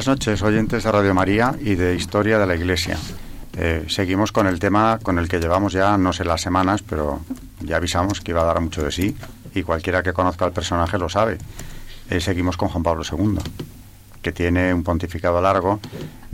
[0.00, 2.96] Buenas noches, oyentes de Radio María y de Historia de la Iglesia.
[3.54, 7.20] Eh, seguimos con el tema con el que llevamos ya no sé las semanas, pero
[7.60, 9.14] ya avisamos que iba a dar mucho de sí
[9.54, 11.36] y cualquiera que conozca al personaje lo sabe.
[12.08, 13.40] Eh, seguimos con Juan Pablo II,
[14.22, 15.80] que tiene un pontificado largo,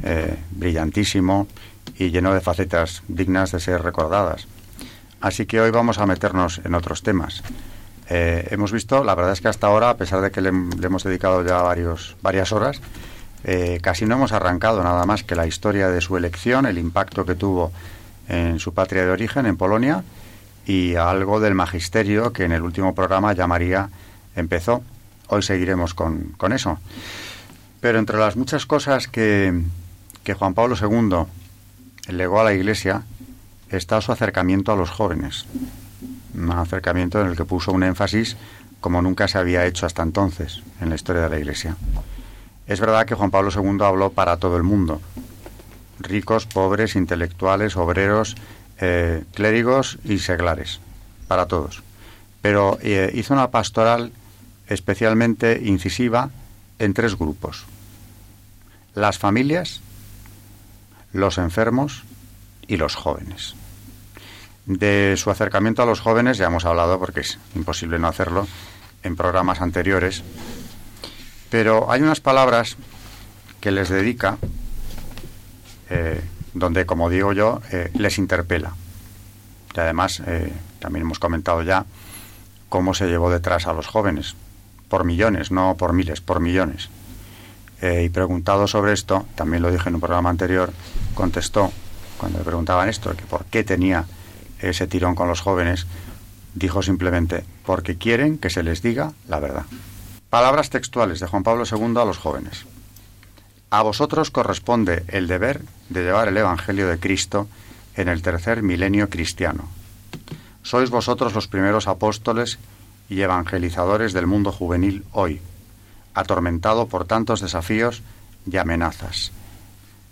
[0.05, 1.49] eh, brillantísimo
[1.99, 4.47] y lleno de facetas dignas de ser recordadas.
[5.21, 7.43] Así que hoy vamos a meternos en otros temas.
[8.09, 11.45] hemos visto, la verdad es que hasta ahora, a pesar de que le, hemos dedicado
[11.45, 11.63] ya
[12.23, 12.81] varias horas,
[13.49, 17.25] eh, casi no hemos arrancado nada más que la historia de su elección, el impacto
[17.25, 17.71] que tuvo
[18.29, 20.03] en su patria de origen, en Polonia,
[20.67, 23.89] y algo del magisterio que en el último programa ya María
[24.35, 24.83] empezó.
[25.29, 26.81] Hoy seguiremos con, eso.
[27.81, 29.63] Pero entre las muchas cosas que,
[30.25, 33.03] que Juan Pablo II legó a la Iglesia
[33.71, 35.47] está su acercamiento a los jóvenes.
[36.35, 38.37] Un acercamiento en el que puso un énfasis
[38.81, 41.77] como nunca se había hecho hasta entonces en la historia de la Iglesia.
[42.67, 45.01] Es verdad que Juan Pablo II habló para todo el mundo,
[46.01, 48.37] ricos, pobres, intelectuales, obreros,
[48.79, 50.81] eh, clérigos y seglares,
[51.29, 51.83] para todos.
[52.43, 54.13] Pero eh, hizo una pastoral
[54.69, 56.31] especialmente incisiva
[56.79, 57.65] en tres grupos.
[58.95, 59.81] Las familias,
[61.13, 62.05] los enfermos
[62.67, 63.55] y los jóvenes.
[64.67, 68.49] De su acercamiento a los jóvenes ya hemos hablado porque es imposible no hacerlo
[69.05, 70.25] en programas anteriores
[71.57, 72.77] pero hay unas palabras
[73.63, 74.37] que les dedica,
[75.89, 76.21] eh,
[76.53, 78.75] donde, como digo yo, eh, les interpela.
[79.75, 81.87] Y además, eh, también hemos comentado ya
[82.69, 84.35] cómo se llevó detrás a los jóvenes,
[84.91, 86.91] por millones, no por miles, por millones.
[87.81, 90.71] y preguntado sobre esto, también lo dije en un programa anterior,
[91.15, 91.73] contestó,
[92.19, 94.05] cuando le preguntaban esto, que por qué tenía
[94.61, 95.87] ese tirón con los jóvenes,
[96.55, 99.65] dijo simplemente, porque quieren que se les diga la verdad.
[100.31, 102.67] Palabras textuales de Juan Pablo II a los jóvenes.
[103.71, 107.47] A vosotros corresponde el deber de llevar el Evangelio de Cristo
[107.95, 109.69] en el tercer milenio cristiano.
[110.63, 112.59] Sois vosotros los primeros apóstoles
[113.09, 115.41] y evangelizadores del mundo juvenil hoy,
[116.13, 118.03] atormentado por tantos desafíos
[118.51, 119.31] y amenazas.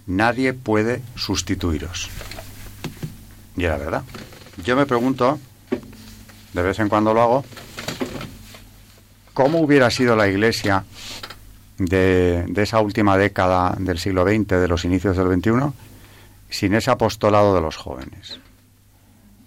[0.06, 2.08] Nadie puede sustituiros.
[3.56, 4.04] Y era verdad.
[4.62, 5.40] Yo me pregunto,
[6.52, 7.44] de vez en cuando lo hago,
[9.34, 10.84] ¿Cómo hubiera sido la Iglesia
[11.76, 15.72] de, esa última década del siglo XX, de los inicios del XXI,
[16.48, 18.38] sin ese apostolado de los jóvenes?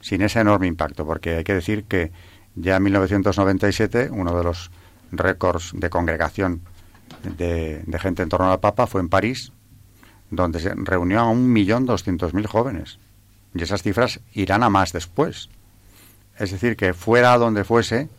[0.02, 2.12] Sin ese enorme impacto, porque hay que decir que
[2.56, 4.72] ya en 1997 uno de los
[5.14, 6.62] récords de congregación
[7.24, 9.54] de, gente en torno al Papa fue en París,
[10.30, 13.00] donde se reunió a 1.200.000 jóvenes.
[13.56, 15.50] Y esas cifras irán a más después.
[16.38, 18.10] Es decir, que fuera donde fuese,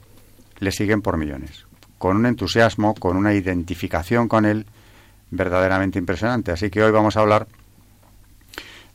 [0.59, 1.67] le siguen por millones,
[1.99, 4.67] con un entusiasmo, con una identificación con él
[5.31, 6.53] verdaderamente impresionante.
[6.53, 7.47] Así que hoy vamos a hablar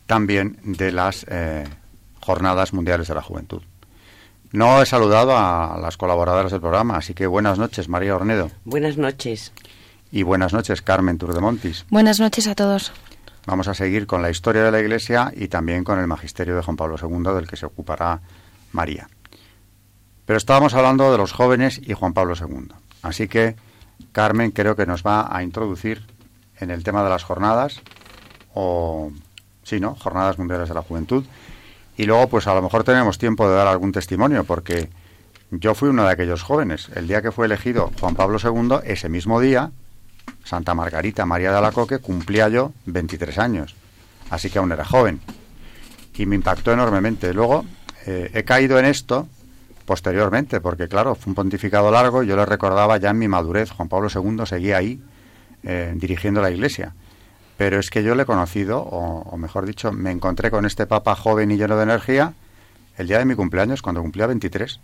[0.06, 1.66] también de las eh,
[2.22, 3.62] Jornadas Mundiales de la Juventud.
[4.52, 8.52] No he saludado a las colaboradoras del programa, así que buenas noches, María Ornedo.
[8.66, 9.52] Buenas noches.
[10.12, 11.86] Y buenas noches, Carmen Turdemontis.
[11.90, 12.92] Buenas noches a todos.
[13.48, 16.62] Vamos a seguir con la historia de la Iglesia y también con el magisterio de
[16.62, 18.22] Juan Pablo II, del que se ocupará
[18.72, 19.10] María.
[20.26, 22.70] Pero estábamos hablando de los jóvenes y Juan Pablo II.
[23.02, 23.56] Así que
[24.12, 26.06] Carmen creo que nos va a introducir
[26.60, 27.82] en el tema de las jornadas,
[28.54, 29.12] o
[29.64, 29.96] sí, ¿no?
[29.96, 31.26] Jornadas Mundiales de la Juventud.
[31.98, 34.90] Y luego, pues a lo mejor tenemos tiempo de dar algún testimonio, porque
[35.52, 36.90] yo fui uno de aquellos jóvenes.
[36.96, 39.72] El día que fue elegido Juan Pablo II, ese mismo día,
[40.44, 43.76] Santa Margarita María de Alacoque, cumplía yo 23 años.
[44.30, 45.20] Así que aún era joven.
[46.16, 47.34] Y me impactó enormemente.
[47.34, 47.66] Luego
[48.06, 49.28] eh, he caído en esto
[49.86, 53.90] posteriormente, porque claro, fue un pontificado largo, yo le recordaba ya en mi madurez, Juan
[53.90, 55.02] Pablo II seguía ahí
[55.64, 56.94] eh, dirigiendo la iglesia.
[57.58, 61.16] Pero es que yo le he conocido, o, mejor dicho, me encontré con este papa
[61.16, 62.34] joven y lleno de energía
[62.98, 64.80] el día de mi cumpleaños, cuando cumplía 23.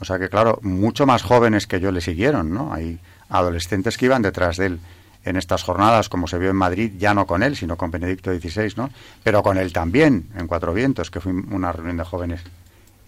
[0.00, 2.72] O sea que, claro, mucho más jóvenes que yo le siguieron, ¿no?
[2.72, 4.80] Hay adolescentes que iban detrás de él
[5.24, 8.32] en estas jornadas, como se vio en Madrid, ya no con él, sino con Benedicto
[8.32, 8.90] XVI, ¿no?
[9.22, 12.42] Pero con él también, en Cuatro Vientos, que fue una reunión de jóvenes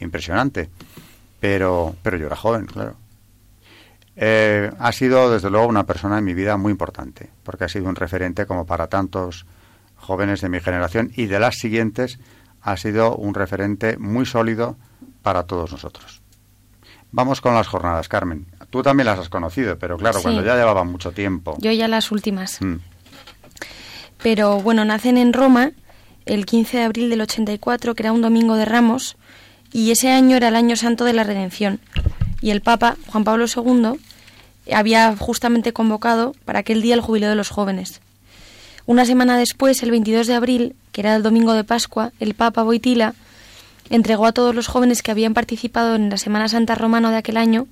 [0.00, 0.68] impresionante.
[1.40, 2.96] Pero, pero yo era joven, claro.
[4.16, 7.88] Eh, ha sido, desde luego, una persona en mi vida muy importante, porque ha sido
[7.88, 9.44] un referente como para tantos
[9.96, 12.18] jóvenes de mi generación y de las siguientes,
[12.62, 14.76] ha sido un referente muy sólido
[15.22, 16.22] para todos nosotros.
[17.10, 18.46] Vamos con las jornadas, Carmen.
[18.70, 21.56] Tú también las has conocido, pero claro, cuando ya llevaban mucho tiempo.
[21.60, 22.60] Yo ya las últimas.
[22.60, 22.76] Mm.
[24.22, 25.72] Pero bueno, nacen en Roma
[26.24, 29.16] el 15 de abril del 84, que era un domingo de Ramos,
[29.74, 31.80] y ese año era el año santo de la redención.
[32.40, 33.98] Y el Papa, Juan Pablo II,
[34.72, 38.00] había justamente convocado para aquel día el jubileo de los jóvenes.
[38.86, 42.62] Una semana después, el 22 de abril, que era el domingo de Pascua, el Papa
[42.62, 43.14] Boitila
[43.90, 47.36] entregó a todos los jóvenes que habían participado en la Semana Santa Romana de aquel
[47.36, 47.66] año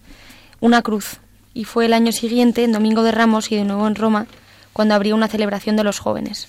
[0.58, 1.20] una cruz,
[1.54, 4.26] y fue el año siguiente, en Domingo de Ramos y de nuevo en Roma,
[4.72, 6.48] cuando habría una celebración de los jóvenes.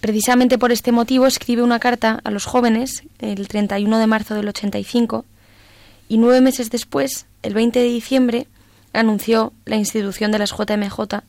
[0.00, 4.48] Precisamente por este motivo escribe una carta a los jóvenes el 31 de marzo del
[4.48, 5.26] 85
[6.08, 8.46] y nueve meses después, el 20 de diciembre,
[8.92, 11.22] anunció la institución de las JMJ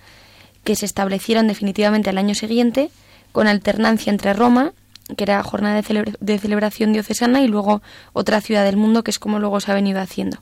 [0.64, 2.90] que se establecieron definitivamente al año siguiente
[3.32, 4.74] con alternancia entre Roma,
[5.18, 7.82] que era jornada de, de celebración diocesana, y luego
[8.14, 10.42] otra ciudad del mundo, que es como luego se ha venido haciendo.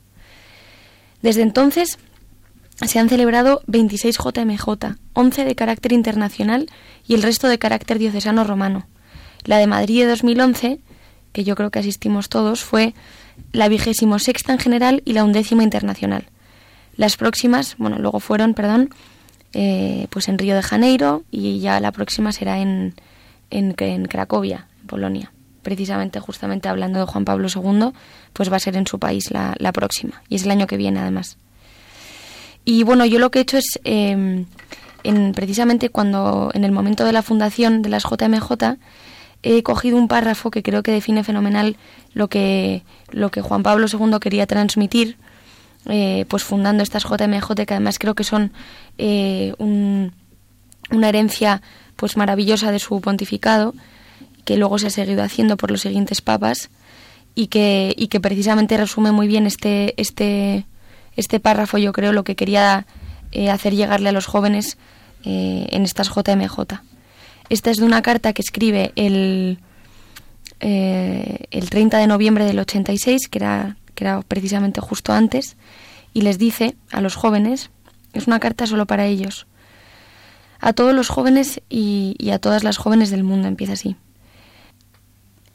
[1.22, 1.98] Desde entonces
[2.86, 4.68] se han celebrado 26 JMJ,
[5.12, 6.68] 11 de carácter internacional
[7.06, 8.86] y el resto de carácter diocesano romano.
[9.44, 10.80] La de Madrid de 2011,
[11.32, 12.94] que yo creo que asistimos todos, fue
[13.52, 16.26] la vigésimo sexta en general y la undécima internacional.
[16.96, 18.90] Las próximas, bueno, luego fueron, perdón,
[19.52, 22.94] eh, pues en Río de Janeiro y ya la próxima será en,
[23.50, 25.32] en, en Cracovia, en Polonia
[25.62, 27.92] precisamente justamente hablando de Juan Pablo II,
[28.32, 31.00] pues va a ser en su país la, próxima, y es el año que viene
[31.00, 31.36] además.
[32.70, 34.46] Y bueno, yo lo que he hecho es, em,
[35.02, 38.76] en, precisamente cuando, en el momento de la fundación de las JMJ,
[39.42, 41.76] he cogido un párrafo que creo que define fenomenal
[42.14, 45.16] lo que, lo que Juan Pablo II quería transmitir,
[45.86, 48.52] eh, pues fundando estas JMJ, que además creo que son
[48.98, 51.62] eh, una herencia
[51.96, 53.74] pues maravillosa de su pontificado,
[54.44, 56.70] que luego se ha seguido haciendo por los siguientes papas
[57.34, 60.66] y que, y que precisamente resume muy bien este, este,
[61.16, 62.86] este párrafo, yo creo, lo que quería
[63.32, 64.78] eh, hacer llegarle a los jóvenes
[65.24, 66.80] eh, en estas JMJ.
[67.48, 69.58] Esta es de una carta que escribe el,
[70.60, 75.56] eh, el 30 de noviembre del 86, que era, que era precisamente justo antes,
[76.12, 77.70] y les dice a los jóvenes,
[78.12, 79.46] es una carta solo para ellos,
[80.60, 83.96] a todos los jóvenes y, y a todas las jóvenes del mundo, empieza así.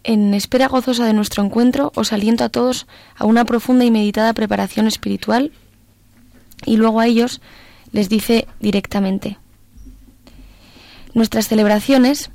[0.08, 2.86] En espera gozosa de nuestro encuentro, os aliento a todos
[3.16, 5.52] a una profunda y meditada preparación espiritual
[6.64, 7.42] y luego a ellos
[7.92, 9.40] les dice directamente,
[11.16, 12.30] nuestras celebraciones,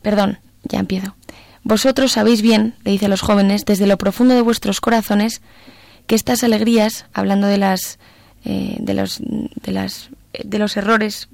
[0.00, 1.14] perdón, ya empiezo,
[1.62, 5.42] vosotros sabéis bien, le dice a los jóvenes, desde lo profundo de vuestros corazones,
[6.06, 7.98] que estas alegrías, hablando de las,
[8.46, 10.08] eh, de los, de las,
[10.42, 11.28] de los errores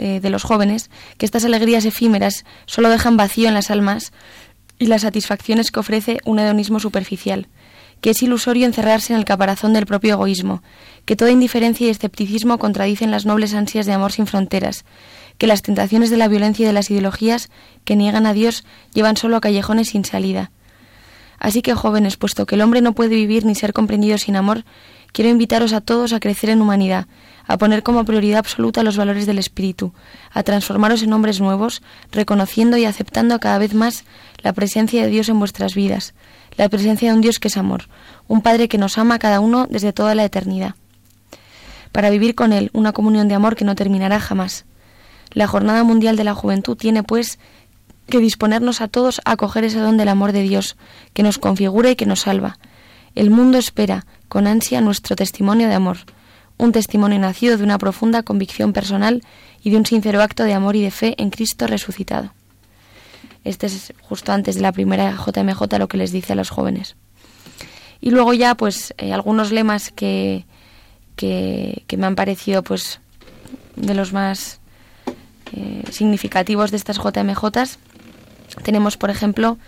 [0.00, 4.12] eh, de los jóvenes que estas alegrías efímeras solo dejan vacío en las almas
[4.78, 7.48] y las satisfacciones que ofrece un hedonismo superficial,
[8.00, 10.62] que es ilusorio encerrarse en el caparazón del propio egoísmo,
[11.04, 14.86] que toda indiferencia y escepticismo contradicen las nobles ansias de amor sin fronteras,
[15.36, 17.50] que las tentaciones de la violencia y de las ideologías
[17.84, 20.50] que niegan a Dios llevan solo a callejones sin salida.
[21.38, 24.64] Así que, jóvenes, puesto que el hombre no puede vivir ni ser comprendido sin amor,
[25.12, 27.06] quiero invitaros a todos a crecer en humanidad,
[27.46, 29.92] a poner como prioridad absoluta los valores del espíritu,
[30.32, 31.82] a transformaros en hombres nuevos,
[32.12, 34.04] reconociendo y aceptando cada vez más
[34.38, 36.14] la presencia de Dios en vuestras vidas,
[36.56, 37.88] la presencia de un Dios que es amor,
[38.28, 40.74] un Padre que nos ama a cada uno desde toda la eternidad.
[41.92, 44.64] Para vivir con Él una comunión de amor que no terminará jamás.
[45.32, 47.38] La Jornada Mundial de la Juventud tiene, pues,
[48.08, 50.76] que disponernos a todos a acoger ese don del amor de Dios,
[51.14, 52.58] que nos configura y que nos salva.
[53.14, 55.98] El mundo espera, con ansia, nuestro testimonio de amor
[56.60, 59.22] un testimonio nacido de una profunda convicción personal
[59.62, 62.32] y de un sincero acto de amor y de fe en Cristo resucitado.
[63.44, 66.96] Este es justo antes de la primera JMJ lo que les dice a los jóvenes.
[68.02, 70.44] Y luego ya, pues, eh, algunos lemas que,
[71.16, 73.00] que, me han parecido, pues,
[73.76, 74.60] de los más
[75.52, 77.78] eh, significativos de estas JMJs.
[78.62, 79.58] Tenemos, por ejemplo,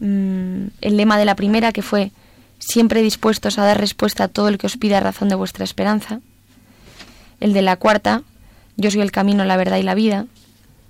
[0.00, 2.10] mm, el lema de la primera, que fue
[2.58, 6.20] siempre dispuestos a dar respuesta a todo el que os pida razón de vuestra esperanza.
[7.40, 8.22] El de la cuarta,
[8.76, 10.26] yo soy el camino, la verdad y la vida.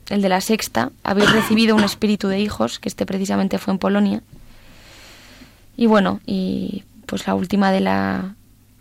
[0.09, 3.79] El de la sexta, habéis recibido un espíritu de hijos, que este precisamente fue en
[3.79, 4.23] Polonia.
[5.77, 8.35] Y bueno, y pues la última de la,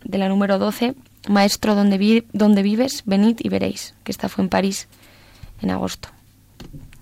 [0.03, 0.95] de la número 12,
[1.27, 4.87] Maestro, donde, vi donde vives, venid y veréis, que esta fue en París
[5.61, 6.09] en agosto.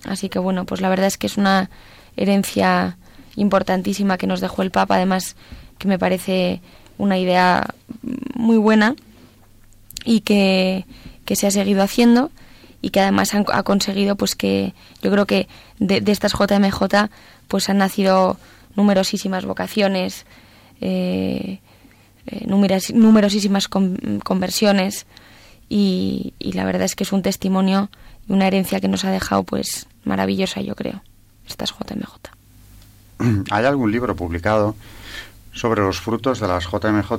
[0.06, 1.70] Así que bueno, pues la verdad es que es una
[2.16, 2.98] herencia
[3.36, 5.36] importantísima que nos dejó el Papa, además
[5.78, 6.62] que me parece
[6.98, 7.74] una idea
[8.36, 8.96] muy buena
[10.04, 10.86] y que,
[11.34, 12.32] se ha seguido haciendo
[12.82, 15.48] y que además ha conseguido pues que yo creo que
[15.80, 17.10] de, estas JMJ
[17.48, 18.38] pues han nacido
[18.76, 20.26] numerosísimas vocaciones
[20.82, 21.60] eh,
[22.28, 25.08] eh numerosísimas conversiones
[25.68, 27.90] y, y, la verdad es que es un testimonio
[28.30, 31.02] y una herencia que nos ha dejado pues maravillosa yo creo
[31.48, 32.36] estas JMJ
[33.52, 34.76] ¿Hay algún libro publicado
[35.56, 37.12] sobre los frutos de las JMJ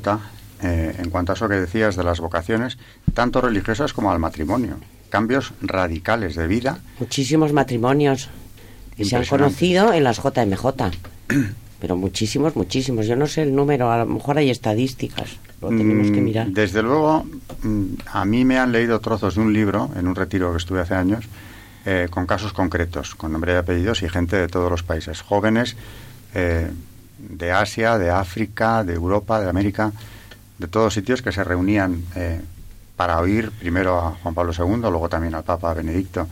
[0.63, 2.79] eh, en cuanto a eso que decías de las vocaciones,
[3.13, 4.77] tanto religiosas como al matrimonio?
[5.09, 6.79] Cambios radicales de vida.
[7.01, 8.29] Muchísimos matrimonios
[8.97, 10.67] que se han conocido en las JMJ.
[11.81, 13.07] Pero muchísimos, muchísimos.
[13.07, 15.37] Yo no sé el número, a lo mejor hay estadísticas.
[15.61, 16.47] Lo tenemos que mm, mirar.
[16.49, 17.27] Desde luego,
[17.63, 20.81] mm, a mí me han leído trozos de un libro en un retiro que estuve
[20.81, 21.27] hace años
[21.85, 25.77] eh, con casos concretos, con nombre y apellidos y gente de todos los países, jóvenes
[26.35, 26.71] eh,
[27.29, 29.93] de Asia, de África, de Europa, de América,
[30.59, 32.41] de todos sitios que se reunían eh,
[32.97, 36.29] para oír primero a Juan Pablo II, luego también al Papa Benedicto,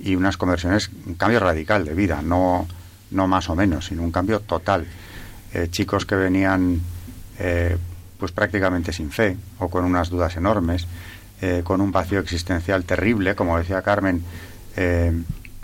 [0.00, 2.66] y unas conversiones, un cambio radical de vida, no,
[3.10, 4.86] no más o menos, sino un cambio total.
[5.70, 6.80] chicos que venían
[8.18, 10.86] pues prácticamente sin fe o con unas dudas enormes,
[11.64, 14.22] con un vacío existencial terrible, como decía Carmen,
[14.80, 15.12] eh,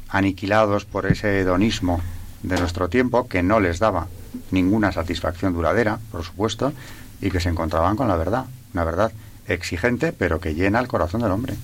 [0.08, 2.00] aniquilados por ese hedonismo
[2.44, 4.06] de nuestro tiempo que no les daba
[4.50, 6.72] ninguna satisfacción duradera, por supuesto,
[7.20, 9.12] y que se encontraban con la verdad, una verdad
[9.48, 11.54] exigente pero que llena el corazón del hombre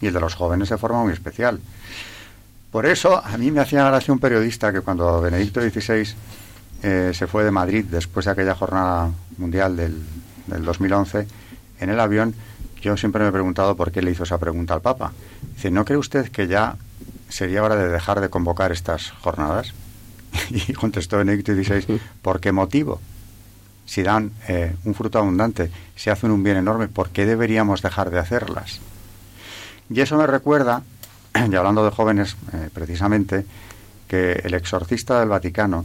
[0.00, 1.60] y el de los jóvenes de forma muy especial.
[2.70, 6.14] Por eso a mí me hacía gracia un periodista que cuando Benedicto XVI
[6.82, 10.02] eh, se fue de Madrid después de aquella jornada mundial del,
[10.46, 11.26] del 2011
[11.80, 12.34] en el avión,
[12.80, 15.12] yo siempre me he preguntado por qué le hizo esa pregunta al Papa.
[15.54, 16.76] Dice, ¿no cree usted que ya
[17.28, 19.72] sería hora de dejar de convocar estas jornadas?
[20.50, 23.00] y contestó Benedicto XVI, ¿por qué motivo?
[23.86, 28.10] Si dan eh, un fruto abundante, si hacen un bien enorme, ¿por qué deberíamos dejar
[28.10, 28.80] de hacerlas?
[29.90, 30.82] Y eso me recuerda,
[31.34, 33.44] y hablando de jóvenes eh, precisamente,
[34.08, 35.84] que el exorcista del Vaticano,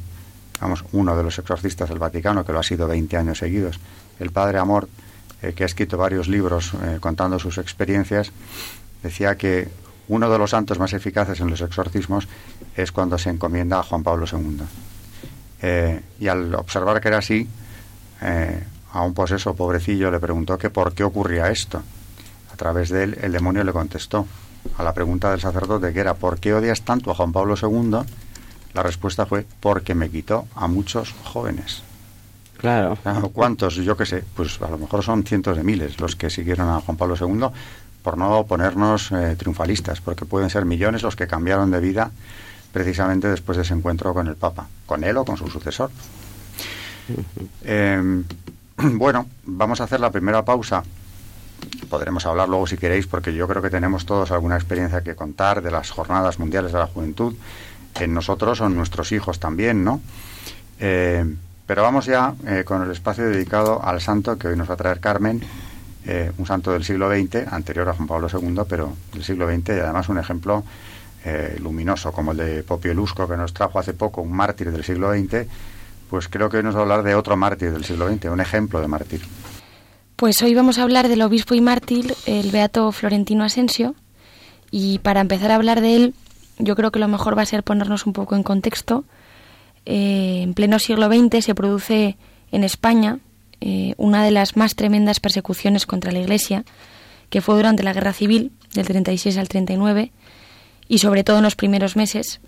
[0.61, 3.79] vamos, uno de los exorcistas del Vaticano, que lo ha sido 20 años seguidos,
[4.19, 4.87] el padre Amor,
[5.41, 8.31] eh, que ha escrito varios libros contando sus experiencias,
[9.03, 9.69] decía que
[10.09, 12.27] uno de los santos más eficaces en los exorcismos
[12.75, 14.61] es cuando se encomienda a Juan Pablo II.
[15.61, 17.47] Eh, y al observar que era así,
[18.21, 21.81] eh, a un poseso pobrecillo le preguntó que por qué ocurría esto.
[22.51, 24.25] A través de él, el demonio le contestó
[24.77, 27.99] a la pregunta del sacerdote que era ¿por qué odias tanto a Juan Pablo II?
[28.73, 31.83] La respuesta fue porque me quitó a muchos jóvenes.
[32.57, 32.97] Claro.
[33.31, 33.75] ¿Cuántos?
[33.75, 36.81] Yo qué sé, pues a lo mejor son cientos de miles los que siguieron a
[36.81, 37.47] Juan Pablo II,
[38.03, 42.11] por no ponernos eh, triunfalistas, porque pueden ser millones los que cambiaron de vida
[42.71, 45.89] precisamente después de ese encuentro con el Papa, con él o con su sucesor.
[47.63, 48.23] Em,
[48.77, 50.83] bueno, vamos a hacer la primera pausa.
[51.89, 55.61] Podremos hablar luego si queréis, porque yo creo que tenemos todos alguna experiencia que contar
[55.61, 57.35] de las jornadas mundiales de la juventud,
[57.95, 59.99] en nosotros o en nuestros hijos también, ¿no?
[60.79, 64.75] Em, pero vamos ya eh, con el espacio dedicado al santo que hoy nos va
[64.75, 65.41] a traer Carmen
[66.11, 69.69] eh, un santo del siglo XX, anterior a Juan Pablo II, pero del siglo XX
[69.69, 70.63] y además un ejemplo
[71.23, 74.83] eh, luminoso, como el de Popio Lusco, que nos trajo hace poco, un mártir del
[74.83, 75.45] siglo XX,
[76.09, 78.41] pues creo que hoy nos va a hablar de otro mártir del siglo XX, un
[78.41, 79.21] ejemplo de mártir.
[80.15, 83.93] Pues hoy vamos a hablar del obispo y mártir, el beato Florentino Asensio,
[84.71, 86.15] y para empezar a hablar de él,
[86.57, 89.05] yo creo que lo mejor va a ser ponernos un poco en contexto.
[89.85, 92.17] Eh, en pleno siglo XX se produce
[92.51, 93.19] en España
[93.61, 96.63] eh, una de las más tremendas persecuciones contra la Iglesia,
[97.29, 100.11] que fue durante la Guerra Civil, del 36 al 39,
[100.87, 102.39] y sobre todo en los primeros meses,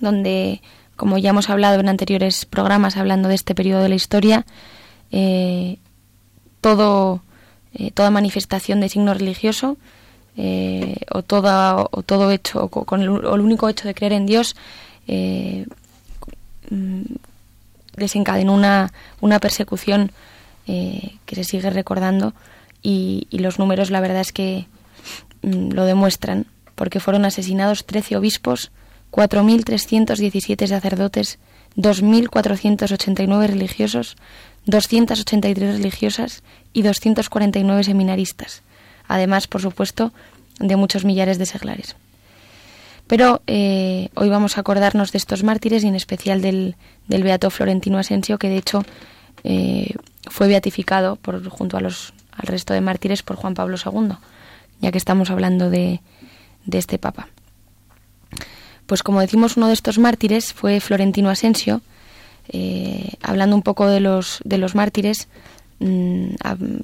[0.00, 0.62] donde,
[0.96, 4.46] como ya hemos hablado en anteriores programas hablando de este periodo de la historia,
[5.10, 5.78] eh,
[6.60, 7.22] todo,
[7.74, 9.76] eh, toda manifestación de signo religioso
[11.10, 14.56] o, toda, o todo hecho, con el, el, único hecho de creer en Dios,
[17.96, 20.12] desencadenó una, una persecución
[20.66, 22.34] eh, que se sigue recordando
[22.82, 24.66] y, los números la verdad es que
[25.42, 28.70] mm, lo demuestran, porque fueron asesinados 13 obispos,
[29.10, 31.38] 4.317 sacerdotes,
[31.76, 34.16] 2.489 religiosos,
[34.66, 38.62] 283 religiosas y 249 seminaristas,
[39.08, 40.12] además, por supuesto,
[40.58, 41.96] de muchos millares de seglares.
[43.12, 46.76] Pero eh, hoy vamos a acordarnos de estos mártires y en especial del,
[47.08, 48.84] del Beato Florentino Asensio, que de hecho
[49.44, 49.96] eh,
[50.30, 54.14] fue beatificado por, junto a los, al resto de mártires por Juan Pablo II,
[54.80, 56.00] ya que estamos hablando de,
[56.64, 57.28] de este papa.
[58.86, 61.82] Pues como decimos, uno de estos mártires fue Florentino Asensio.
[62.48, 65.28] Eh, hablando un poco de los, de los mártires,
[65.80, 66.28] mm,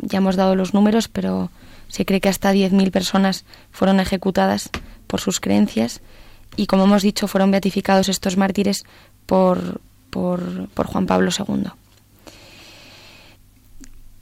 [0.02, 1.50] ya hemos dado los números, pero
[1.88, 4.68] se cree que hasta 10.000 personas fueron ejecutadas
[5.09, 6.00] por sus creencias
[6.57, 8.85] y, como hemos dicho, fueron beatificados estos mártires
[9.27, 11.71] por, por, por Juan Pablo II.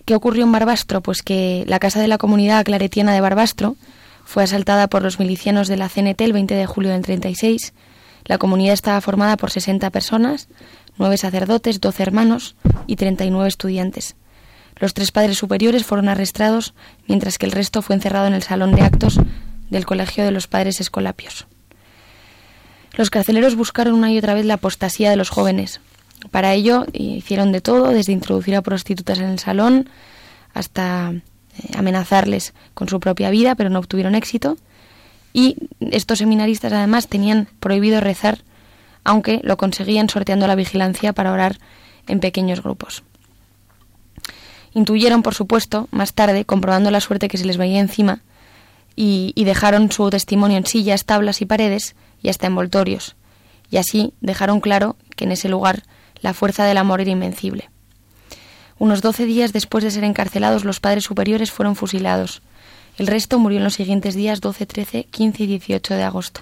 [0.06, 1.02] ¿Qué ocurrió en Barbastro?
[1.02, 3.76] Pues que la casa de la comunidad claretiana de Barbastro
[4.24, 7.74] fue asaltada por los milicianos de la CNT el 20 de julio del 36.
[8.24, 10.48] La comunidad estaba formada por 60 personas,
[10.96, 14.16] nueve sacerdotes, 12 hermanos y 39 estudiantes.
[14.76, 16.74] Los tres padres superiores fueron arrestados,
[17.06, 19.18] mientras que el resto fue encerrado en el salón de actos
[19.70, 21.46] del Colegio de los Padres Escolapios.
[22.96, 25.80] Los carceleros buscaron una y otra vez la apostasía de los jóvenes.
[26.30, 29.90] Para ello hicieron de todo, desde introducir a prostitutas en el salón
[30.54, 31.22] hasta eh,
[31.76, 34.56] amenazarles con su propia vida, pero no obtuvieron éxito.
[35.34, 38.38] Y estos seminaristas además tenían prohibido rezar,
[39.04, 41.58] aunque lo conseguían sorteando la vigilancia para orar
[42.06, 43.02] en pequeños grupos.
[44.72, 48.20] Intuyeron, por supuesto, más tarde, comprobando la suerte que se les veía encima,
[48.96, 53.14] y, dejaron su testimonio en sillas, tablas y paredes, y hasta envoltorios,
[53.70, 55.82] y así dejaron claro que en ese lugar
[56.22, 57.70] la fuerza del amor era invencible.
[58.78, 62.42] Unos doce días después de ser encarcelados, los padres superiores fueron fusilados.
[62.98, 66.40] El resto murió en los siguientes días 12, 13, 15 y 18 de agosto.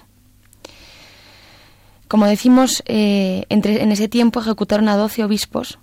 [2.07, 5.79] Como decimos, eh, en ese tiempo ejecutaron a doce obispos,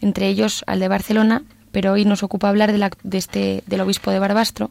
[0.00, 4.18] entre ellos al de Barcelona, pero hoy nos ocupa hablar de, este, del obispo de
[4.18, 4.70] Barbastro,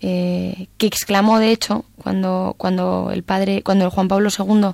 [0.00, 4.72] eh, que exclamó, de hecho, cuando, cuando, el padre, cuando el Juan Pablo II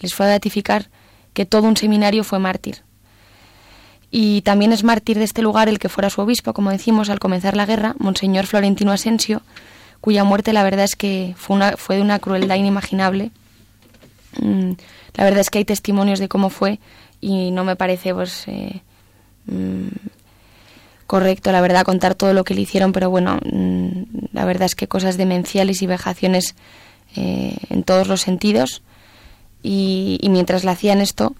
[0.00, 0.90] les fue a beatificar,
[1.32, 2.82] que todo un seminario fue mártir.
[4.10, 7.18] Y también es mártir de este lugar el que fuera su obispo, como decimos, al
[7.18, 9.42] comenzar la guerra, Monseñor Florentino Asensio,
[10.00, 13.30] cuya muerte la verdad es que fue, una, fue de una crueldad inimaginable.
[14.40, 14.72] Mm,
[15.14, 16.78] la verdad es que hay testimonios de cómo fue
[17.20, 18.82] y no me parece pues eh,
[19.46, 19.88] mm,
[21.06, 24.74] correcto, la verdad, contar todo lo que le hicieron, pero bueno, mm, la verdad es
[24.74, 26.54] que cosas demenciales y vejaciones
[27.16, 28.82] eh, en todos los sentidos.
[29.62, 31.34] Y, mientras le hacían esto,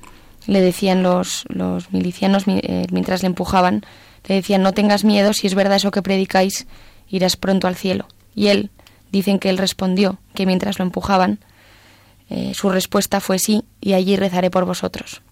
[0.47, 3.83] le decían los, los milicianos eh, mientras le empujaban,
[4.27, 6.67] le decían, no tengas miedo, si es verdad eso que predicáis,
[7.09, 8.07] irás pronto al cielo.
[8.35, 8.71] Y él,
[9.13, 11.39] dicen que él respondió que mientras lo empujaban,
[12.31, 15.23] eh, su respuesta fue sí, y allí rezaré por vosotros.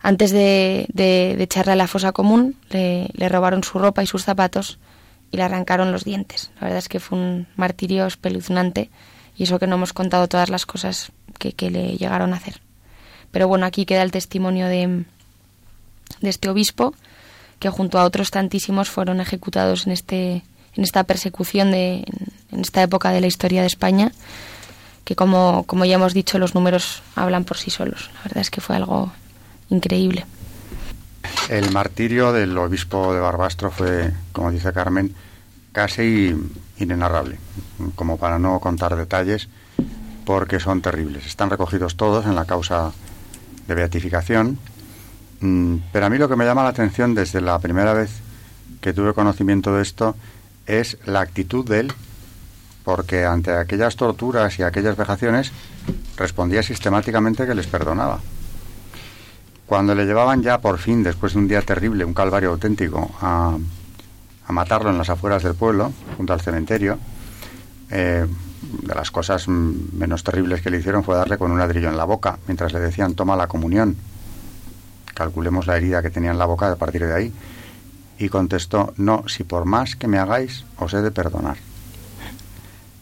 [0.00, 4.24] Antes de, de, echarle a la fosa común, le, le, robaron su ropa y sus
[4.24, 4.78] zapatos
[5.30, 6.50] y le arrancaron los dientes.
[6.56, 8.90] La verdad es que fue un martirio espeluznante
[9.36, 12.60] y eso que no hemos contado todas las cosas que, que le llegaron a hacer.
[13.30, 15.04] Pero bueno, aquí queda el testimonio de,
[16.20, 16.94] de este obispo,
[17.58, 20.42] que junto a otros tantísimos fueron ejecutados en, este,
[20.74, 22.04] en esta persecución de,
[22.52, 24.12] en esta época de la historia de España,
[25.04, 28.10] que como, como ya hemos dicho, los números hablan por sí solos.
[28.14, 29.12] La verdad es que fue algo
[29.70, 30.26] increíble.
[31.48, 35.14] El martirio del obispo de Barbastro fue, como dice Carmen,
[35.72, 36.34] casi
[36.78, 37.38] inenarrable,
[37.94, 39.48] como para no contar detalles,
[40.24, 41.26] porque son terribles.
[41.26, 42.92] Están recogidos todos en la causa
[43.66, 44.58] de beatificación,
[45.40, 48.10] mm, pero a mí lo que me llama la atención desde la primera vez
[48.80, 50.16] que tuve conocimiento de esto
[50.66, 51.92] es la actitud de él,
[52.84, 55.52] porque ante aquellas torturas y aquellas vejaciones
[56.16, 58.20] respondía sistemáticamente que les perdonaba.
[59.68, 63.58] Cuando le llevaban ya por fin, después de un día terrible, un calvario auténtico, a,
[64.48, 66.98] matarlo en las afueras del pueblo, junto al cementerio,
[67.90, 68.26] eh,
[68.62, 72.04] de las cosas menos terribles que le hicieron fue darle con un ladrillo en la
[72.04, 73.94] boca, mientras le decían toma la comunión.
[75.12, 77.32] Calculemos la herida que tenía en la boca a partir de ahí.
[78.18, 81.58] Y contestó, no, si por más que me hagáis, os he de perdonar.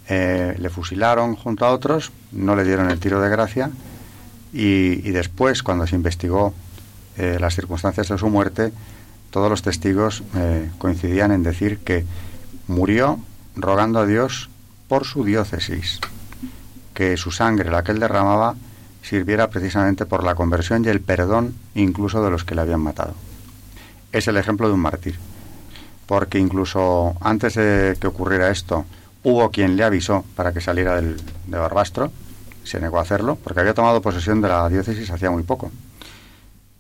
[0.09, 3.71] Eh, le fusilaron junto a otros, no le dieron el tiro de gracia
[4.59, 6.55] y, después, cuando se investigó
[7.19, 8.73] eh, las circunstancias de su muerte,
[9.31, 12.07] todos los testigos eh, coincidían en decir que
[12.67, 13.19] murió
[13.55, 14.49] rogando a Dios
[14.89, 16.01] por su diócesis,
[16.95, 18.55] que su sangre, la que él derramaba,
[19.03, 23.13] sirviera precisamente por la conversión y el perdón incluso de los que le habían matado.
[24.11, 25.19] Es el ejemplo de un mártir,
[26.07, 28.87] porque incluso antes de que ocurriera esto,
[29.23, 31.17] hubo quien le avisó para que saliera del,
[31.47, 32.11] de Barbastro,
[32.67, 35.71] se negó a hacerlo, porque había tomado posesión de la diócesis hacía muy poco.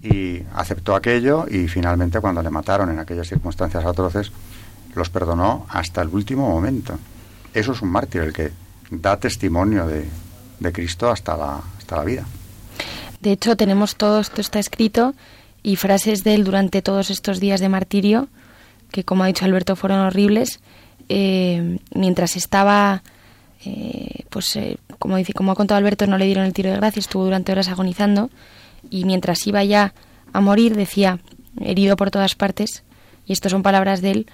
[0.02, 4.30] Y aceptó aquello y finalmente cuando le mataron en aquellas circunstancias atroces,
[4.94, 6.98] los perdonó hasta el último momento
[7.56, 8.52] eso es un mártir, el que
[8.90, 10.06] da testimonio de,
[10.72, 12.24] Cristo hasta la, hasta la vida.
[13.20, 15.14] De hecho, tenemos todo esto está escrito
[15.62, 18.28] y frases de él durante todos estos días de martirio
[18.90, 20.60] que como ha dicho Alberto fueron horribles.
[21.08, 23.02] Eh, mientras estaba,
[23.64, 24.58] eh, pues
[24.98, 27.52] como, dice, como ha contado Alberto, no le dieron el tiro de gracia, estuvo durante
[27.52, 28.30] horas agonizando
[28.90, 29.94] y mientras iba ya
[30.32, 31.18] a morir decía,
[31.60, 32.84] herido por todas partes,
[33.26, 34.26] y estas son palabras de él,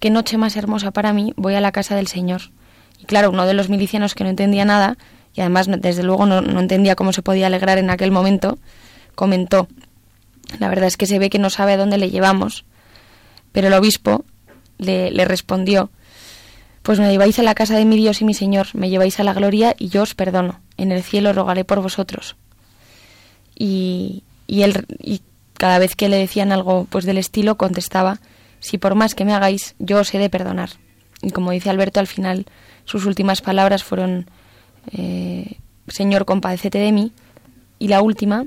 [0.00, 2.42] qué noche más hermosa para mí, voy a la casa del Señor.
[2.98, 4.96] Y claro, uno de los milicianos que no entendía nada,
[5.34, 8.58] y además desde luego no, no entendía cómo se podía alegrar en aquel momento,
[9.14, 9.68] comentó,
[10.58, 12.64] la verdad es que se ve que no sabe a dónde le llevamos.
[13.52, 14.24] Pero el obispo
[14.78, 15.90] le, le respondió,
[16.84, 19.24] pues me lleváis a la casa de mi Dios y mi Señor, me lleváis a
[19.24, 20.60] la gloria y yo os perdono.
[20.76, 22.36] En el cielo rogaré por vosotros.
[23.54, 25.22] Y, y él, y
[25.54, 28.20] cada vez que le decían algo pues del estilo, contestaba,
[28.60, 30.72] si por más que me hagáis, yo os he de perdonar.
[31.22, 32.44] Y como dice Alberto, al final
[32.84, 34.26] sus últimas palabras fueron,
[34.92, 35.56] eh,
[35.88, 37.12] Señor, compadécete de mí.
[37.78, 38.44] Y la última,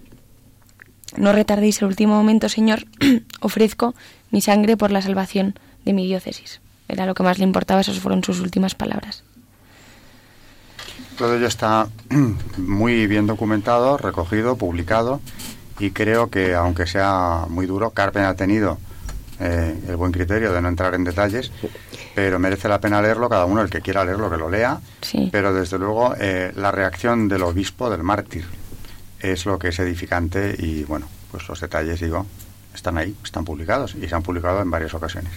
[1.16, 2.86] no retardéis el último momento, Señor,
[3.42, 3.96] ofrezco
[4.30, 6.62] mi sangre por la salvación de mi diócesis.
[6.88, 9.24] Era lo que más le importaba, esas fueron sus últimas palabras.
[11.18, 11.88] Todo ello está
[12.58, 15.20] muy bien documentado, recogido, publicado
[15.80, 18.78] y creo que aunque sea muy duro, Carpen ha tenido
[19.40, 21.52] eh, el buen criterio de no entrar en detalles,
[22.16, 24.80] pero merece la pena leerlo, cada uno el que quiera leerlo que lo lea,
[25.32, 28.46] pero desde luego eh, la reacción del obispo, del mártir,
[29.20, 32.26] es lo que es edificante y bueno, pues los detalles, digo,
[32.74, 35.32] están ahí, están publicados y se han publicado en varias ocasiones.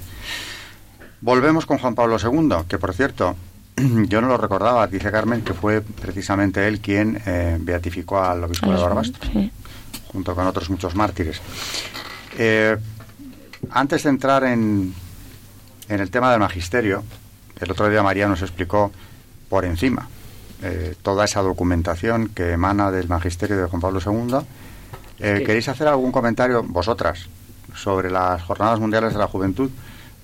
[1.20, 3.36] Volvemos con Juan Pablo II, que por cierto,
[3.76, 8.72] yo no lo recordaba, dice Carmen, que fue precisamente él quien eh, beatificó al obispo
[8.72, 9.30] de Barbastro,
[10.12, 11.40] junto con otros muchos mártires.
[12.38, 12.76] Eh,
[13.70, 14.94] antes de entrar en,
[15.88, 17.04] en el tema del magisterio,
[17.60, 18.90] el otro día María nos explicó
[19.48, 20.08] por encima
[20.62, 24.38] eh, toda esa documentación que emana del magisterio de Juan Pablo II.
[25.18, 27.28] Eh, ¿Queréis hacer algún comentario vosotras
[27.74, 29.70] sobre las Jornadas Mundiales de la Juventud?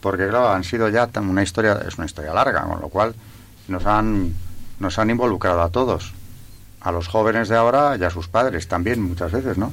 [0.06, 3.12] Porque claro, han sido ya una historia, es una historia larga, con lo cual
[3.66, 4.34] nos han,
[4.78, 6.12] nos han involucrado a todos,
[6.80, 9.72] a los jóvenes de ahora y a sus padres también muchas veces, ¿no?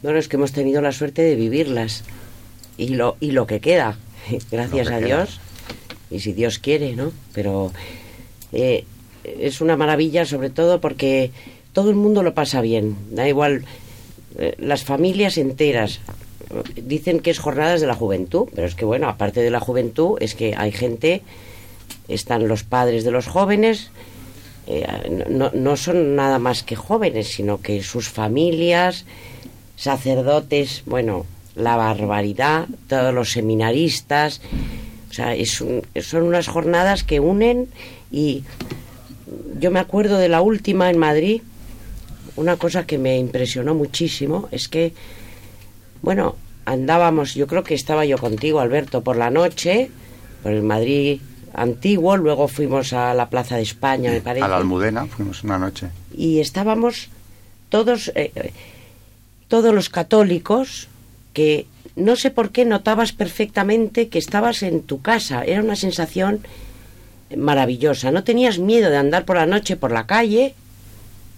[0.00, 2.04] Bueno, es que hemos tenido la suerte de vivirlas.
[2.76, 3.96] Y lo, y lo que queda,
[4.52, 5.40] gracias a Dios,
[6.08, 7.10] y si Dios quiere, ¿no?
[7.32, 7.72] Pero
[8.52, 8.84] eh,
[9.24, 11.32] es una maravilla sobre todo porque
[11.72, 13.64] todo el mundo lo pasa bien, da igual,
[14.38, 15.98] eh, las familias enteras
[16.76, 20.18] dicen que es jornadas de la juventud, pero es que bueno, aparte de la juventud,
[20.20, 21.22] es que hay gente,
[22.08, 23.90] están los padres de los jóvenes,
[24.66, 24.86] eh,
[25.28, 29.04] no, no son nada más que jóvenes, sino que sus familias,
[29.76, 34.40] sacerdotes, bueno, la barbaridad, todos los seminaristas,
[35.10, 35.62] o sea, es
[36.02, 37.68] son unas jornadas que unen
[38.10, 38.42] y
[39.60, 41.42] yo me acuerdo de la última en Madrid,
[42.36, 44.92] una cosa que me impresionó muchísimo es que,
[46.04, 46.36] bueno,
[46.66, 49.90] andábamos, yo creo que estaba yo contigo, Alberto, por la noche,
[50.42, 51.20] por el Madrid
[51.54, 54.44] antiguo, luego fuimos a la Plaza de España, me parece.
[54.44, 55.88] A la Almudena fuimos una noche.
[56.16, 57.08] Y estábamos
[57.68, 58.52] todos, eh,
[59.48, 60.88] todos los católicos
[61.32, 66.40] que no sé por qué notabas perfectamente que estabas en tu casa, era una sensación
[67.36, 68.10] maravillosa.
[68.10, 70.54] No tenías miedo de andar por la noche por la calle,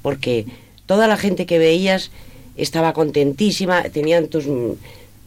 [0.03, 0.47] porque
[0.87, 2.11] toda la gente que veías
[2.57, 4.47] estaba contentísima, tenían tus,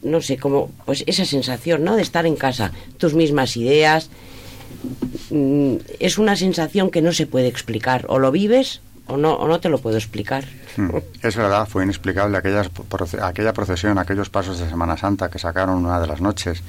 [0.02, 1.96] no sé, como, pues esa sensación, ¿no?
[1.96, 4.10] De estar en casa, tus mismas ideas.
[5.30, 8.06] Mm, es una sensación que no se puede explicar.
[8.08, 10.46] O lo vives o no, o no te lo puedo explicar.
[10.78, 10.90] Hmm.
[11.22, 12.70] Es verdad, fue inexplicable aquellas,
[13.22, 16.64] aquella procesión, aquellos pasos de Semana Santa que sacaron una de las noches,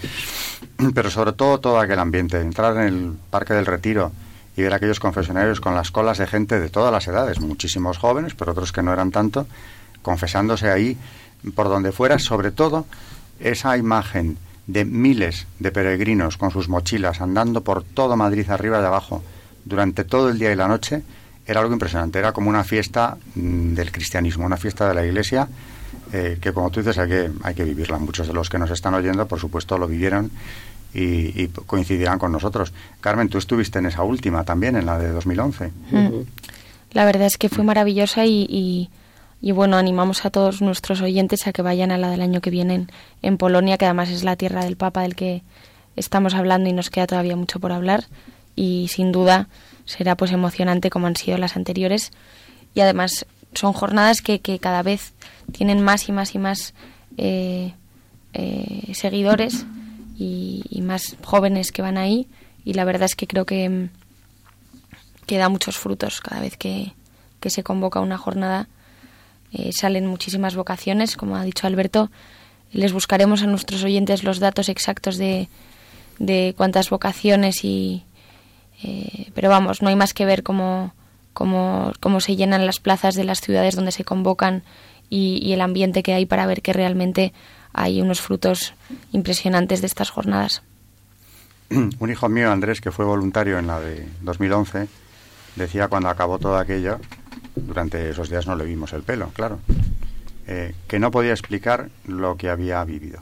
[0.95, 4.13] pero sobre todo todo aquel ambiente, entrar en el Parque del Retiro
[4.57, 8.35] y ver aquellos confesionarios con las colas de gente de todas las edades, muchísimos jóvenes,
[8.35, 9.47] pero otros que no eran tanto,
[10.03, 10.97] confesándose ahí
[11.55, 12.87] por donde fuera, sobre todo
[13.39, 14.37] esa imagen
[14.67, 19.23] de miles de peregrinos con sus mochilas andando por todo Madrid arriba y abajo
[19.65, 21.03] durante todo el día y la noche,
[21.47, 25.49] era algo impresionante, era como una fiesta mm, del cristianismo, una fiesta de la iglesia,
[26.13, 27.99] eh, que como tú dices hay que, hay que vivirla.
[27.99, 30.31] Muchos de los que nos están oyendo, por supuesto, lo vivieron
[30.93, 32.73] y, coincidirán con nosotros.
[33.01, 35.73] Carmen, tú estuviste en esa última también, en la de 2011.
[35.91, 36.09] Mm.
[36.93, 38.91] La verdad es que fue maravillosa y, y,
[39.53, 42.87] bueno, animamos a todos nuestros oyentes a que vayan a la del año que viene
[43.23, 45.43] en, Polonia, que además es la tierra del Papa del que
[45.97, 48.05] estamos hablando y nos queda todavía mucho por hablar.
[48.55, 49.49] Y sin duda
[49.87, 52.13] será pues emocionante como han sido las anteriores
[52.75, 55.15] y además son jornadas que, que cada vez
[55.53, 56.75] tienen más y más y más
[57.17, 57.75] eh,
[58.33, 59.67] eh, seguidores
[60.17, 62.27] y, más jóvenes que van ahí
[62.65, 63.89] y la verdad es que creo que,
[65.27, 66.95] que da muchos frutos cada vez que,
[67.39, 68.69] que se convoca una jornada
[69.53, 72.11] eh, salen muchísimas vocaciones como ha dicho Alberto
[72.73, 75.49] les buscaremos a nuestros oyentes los datos exactos de,
[76.19, 78.05] de cuántas vocaciones y...
[78.83, 80.95] Eh, pero vamos, no hay más que ver cómo,
[81.33, 84.63] cómo, cómo se llenan las plazas de las ciudades donde se convocan
[85.11, 87.35] y, el ambiente que hay para ver que realmente
[87.73, 88.73] hay unos frutos
[89.13, 90.63] impresionantes de estas jornadas.
[91.71, 94.89] Un hijo mío, Andrés, que fue voluntario en la de 2011,
[95.57, 96.99] decía cuando acabó todo aquello,
[97.55, 99.59] durante esos días no le vimos el pelo, claro,
[100.47, 103.21] eh, que no podía explicar lo que había vivido.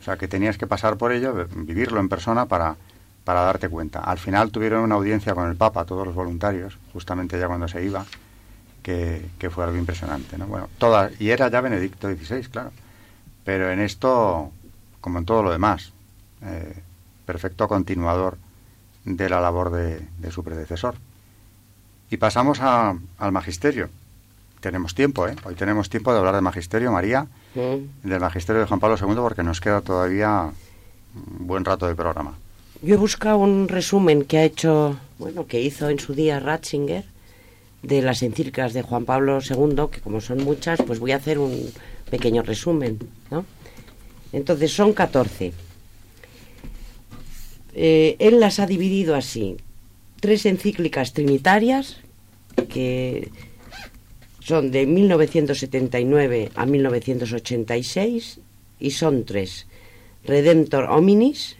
[0.00, 2.76] O sea, que tenías que pasar por ello, vivirlo en persona para,
[3.24, 4.00] para darte cuenta.
[4.00, 7.84] Al final tuvieron una audiencia con el Papa, todos los voluntarios, justamente ya cuando se
[7.84, 8.06] iba,
[8.82, 10.38] que, fue algo impresionante.
[10.38, 10.46] ¿no?
[10.46, 12.70] Bueno, toda, y era ya Benedicto XVI, claro.
[13.44, 14.52] Pero en esto,
[15.00, 15.92] como en todo lo demás,
[16.42, 16.82] eh,
[17.24, 18.38] perfecto continuador
[19.04, 20.94] de la labor de, su predecesor.
[22.10, 23.88] Y pasamos a, al magisterio.
[24.60, 25.36] Tenemos tiempo, ¿eh?
[25.44, 29.42] Hoy tenemos tiempo de hablar del magisterio, María, del magisterio de Juan Pablo II, porque
[29.42, 30.50] nos queda todavía
[31.14, 32.34] un buen rato de programa.
[32.82, 37.04] Yo he buscado un resumen que ha hecho, bueno, que hizo en su día Ratzinger
[37.82, 41.38] de las encíclicas de Juan Pablo II, que como son muchas, pues voy a hacer
[41.38, 41.70] un
[42.10, 42.98] pequeño resumen,
[43.30, 43.44] ¿no?
[44.32, 45.52] Entonces son 14.
[47.74, 49.56] Eh, él las ha dividido así.
[50.20, 51.98] Tres encíclicas trinitarias,
[52.68, 53.30] que
[54.40, 58.40] son de 1979 a 1986,
[58.78, 59.66] y son tres.
[60.24, 61.56] Redemptor Hominis,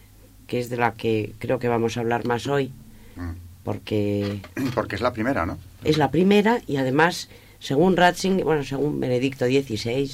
[0.46, 2.72] que es de la que creo que vamos a hablar más hoy,
[3.16, 3.30] mm.
[3.64, 4.40] porque...
[4.74, 5.58] Porque es la primera, ¿no?
[5.84, 10.10] Es la primera y además, según Ratzinger, bueno, según Benedicto XVI,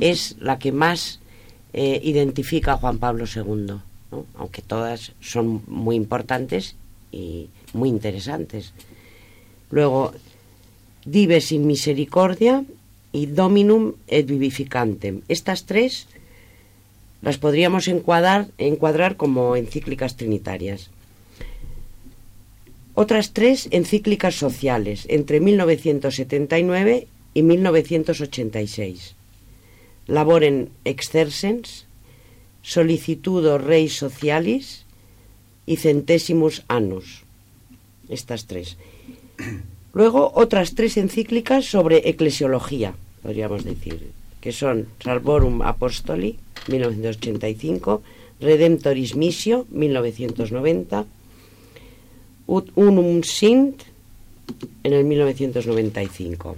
[0.00, 1.20] es la que más
[1.72, 3.80] eh, identifica a Juan Pablo II
[4.38, 6.76] aunque todas son muy importantes
[7.16, 8.72] y muy interesantes.
[9.70, 10.12] Luego,
[11.06, 12.64] Dive sin misericordia
[13.12, 15.22] y Dominum et vivificantem.
[15.28, 16.08] Estas tres
[17.22, 20.90] las podríamos encuadrar, como encíclicas trinitarias.
[22.94, 29.14] Otras tres encíclicas sociales entre 1979 y 1986.
[30.08, 31.86] Laboren excersens,
[32.62, 34.85] Solicitudo Rei Socialis
[35.66, 37.22] y Centésimus Annus.
[38.08, 38.76] Estas tres.
[39.92, 48.02] Luego otras tres encíclicas sobre eclesiología, podríamos decir, que son Salvorum Apostoli, 1985,
[48.40, 51.04] Redemptoris Missio, 1990,
[52.46, 53.82] Ut Unum Sint,
[54.84, 56.56] en el 1995.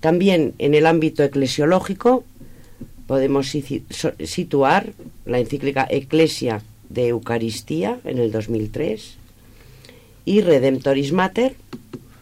[0.00, 2.24] También en el ámbito eclesiológico
[3.06, 4.92] podemos situar
[5.24, 6.62] la encíclica Ecclesia
[6.94, 9.16] de Eucaristía en el 2003
[10.24, 11.54] y Redemptoris Mater,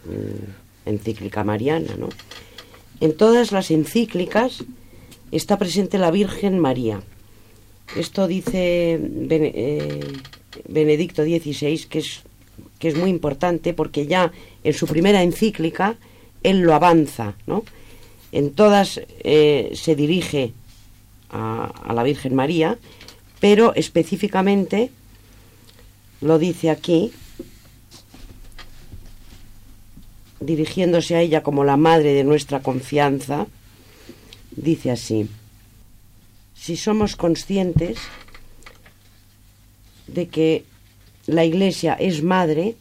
[0.05, 1.95] mm, encíclica mariana.
[1.97, 2.09] ¿no?
[3.01, 4.65] En todas las encíclicas
[5.31, 7.03] está presente la Virgen María.
[7.97, 10.01] Esto dice eh,
[10.69, 12.23] Benedicto XVI, que es,
[12.79, 14.33] que es muy importante porque ya
[14.65, 15.97] en su primera encíclica
[16.43, 17.35] él lo avanza.
[17.47, 17.65] ¿no?
[18.33, 20.53] En todas eh, se dirige
[21.31, 22.79] a, la Virgen María,
[23.43, 24.93] pero específicamente
[26.21, 27.11] lo dice aquí,
[30.39, 33.49] dirigiéndose a ella como la madre de nuestra confianza,
[34.53, 35.29] dice así,
[36.55, 37.99] si somos conscientes
[40.07, 40.65] de que
[41.27, 42.77] la Iglesia es madre,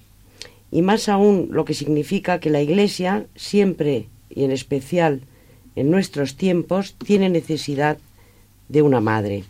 [0.72, 5.22] y más aún lo que significa que la Iglesia siempre y en especial
[5.76, 7.98] en nuestros tiempos tiene necesidad
[8.70, 9.44] de una madre.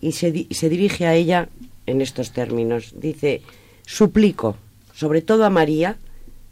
[0.00, 1.48] Y se, se dirige a ella
[1.86, 2.94] en estos términos.
[2.96, 3.42] Dice,
[3.84, 4.56] suplico,
[4.92, 5.96] sobre todo a María,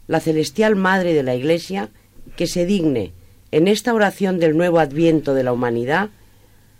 [0.07, 1.89] la celestial Madre de la Iglesia,
[2.35, 3.11] que se digne,
[3.51, 6.09] en esta oración del nuevo adviento de la humanidad,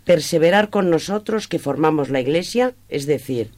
[0.04, 3.50] perseverar con nosotros que formamos la Iglesia, es decir,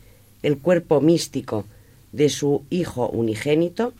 [0.43, 1.65] el cuerpo místico
[2.13, 3.93] de su Hijo unigénito,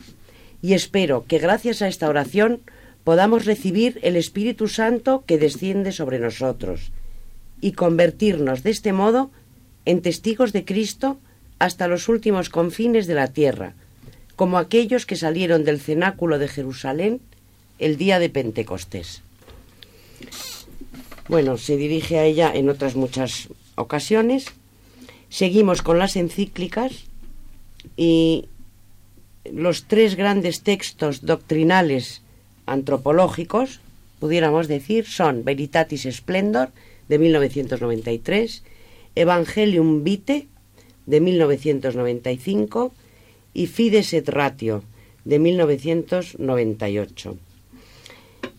[0.61, 2.61] y espero que gracias a esta oración
[3.03, 6.91] podamos recibir el Espíritu Santo que desciende sobre nosotros
[7.61, 9.31] y convertirnos de este modo
[9.85, 11.19] en testigos de Cristo
[11.57, 13.73] hasta los últimos confines de la tierra,
[14.35, 17.21] como aquellos que salieron del cenáculo de Jerusalén
[17.79, 19.21] el día de Pentecostés.
[21.27, 24.45] Bueno, se dirige a ella en otras muchas ocasiones.
[25.29, 26.91] Seguimos con las encíclicas
[27.95, 28.47] y
[29.51, 32.21] los tres grandes textos doctrinales
[32.65, 33.79] antropológicos,
[34.19, 36.69] pudiéramos decir, son Veritatis Splendor,
[37.09, 38.63] de 1993,
[39.15, 40.47] Evangelium Vitae,
[41.05, 42.93] de 1995,
[43.53, 44.83] y Fides et Ratio,
[45.25, 47.37] de 1998.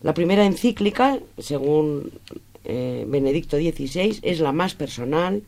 [0.03, 2.11] La primera encíclica, según
[2.65, 5.43] eh, Benedicto XVI, es la más personal,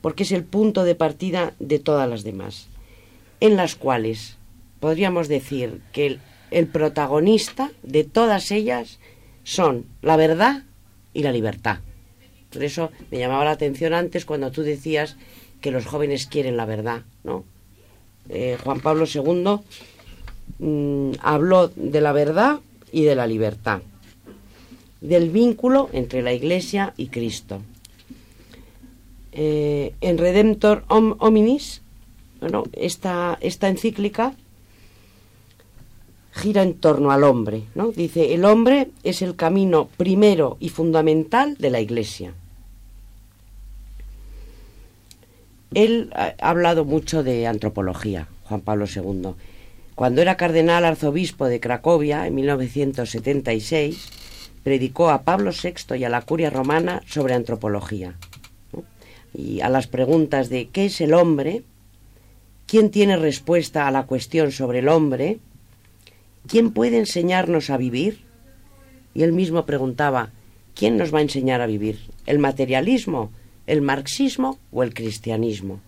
[0.00, 2.68] porque es el punto de partida de todas las demás,
[3.40, 4.38] en las cuales
[4.80, 8.98] podríamos decir que el, el protagonista de todas ellas
[9.44, 10.64] son la verdad
[11.12, 11.80] y la libertad.
[12.56, 15.18] Por eso me llamaba la atención antes cuando tú decías
[15.60, 17.44] que los jóvenes quieren la verdad, ¿no?
[18.30, 19.60] Eh, Juan Pablo II
[20.58, 23.82] mm, habló de la verdad y de la libertad,
[25.02, 27.60] del vínculo entre la Iglesia y Cristo.
[29.32, 31.82] Eh, en Redemptor Hominis,
[32.40, 34.32] bueno, esta, esta encíclica
[36.32, 37.92] gira en torno al hombre, ¿no?
[37.92, 42.34] Dice, el hombre es el camino primero y fundamental de la Iglesia.
[45.74, 49.34] Él ha hablado mucho de antropología, Juan Pablo II.
[49.94, 54.08] Cuando era cardenal arzobispo de Cracovia en 1976,
[54.62, 58.14] predicó a Pablo VI y a la curia romana sobre antropología.
[59.34, 61.62] Y a las preguntas de ¿qué es el hombre?
[62.66, 65.38] ¿Quién tiene respuesta a la cuestión sobre el hombre?
[66.46, 68.20] ¿quién puede enseñarnos a vivir?
[69.14, 70.30] Y él mismo preguntaba,
[70.74, 71.98] ¿quién nos va a enseñar a vivir?
[72.26, 73.30] ¿El materialismo,
[73.66, 75.80] el marxismo o el cristianismo?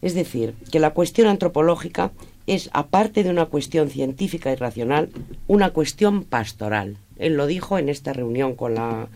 [0.00, 2.12] Es decir, que la cuestión antropológica
[2.46, 5.10] es, aparte de una cuestión científica y racional,
[5.48, 6.96] una cuestión pastoral.
[7.18, 9.08] Él lo dijo en esta reunión con la,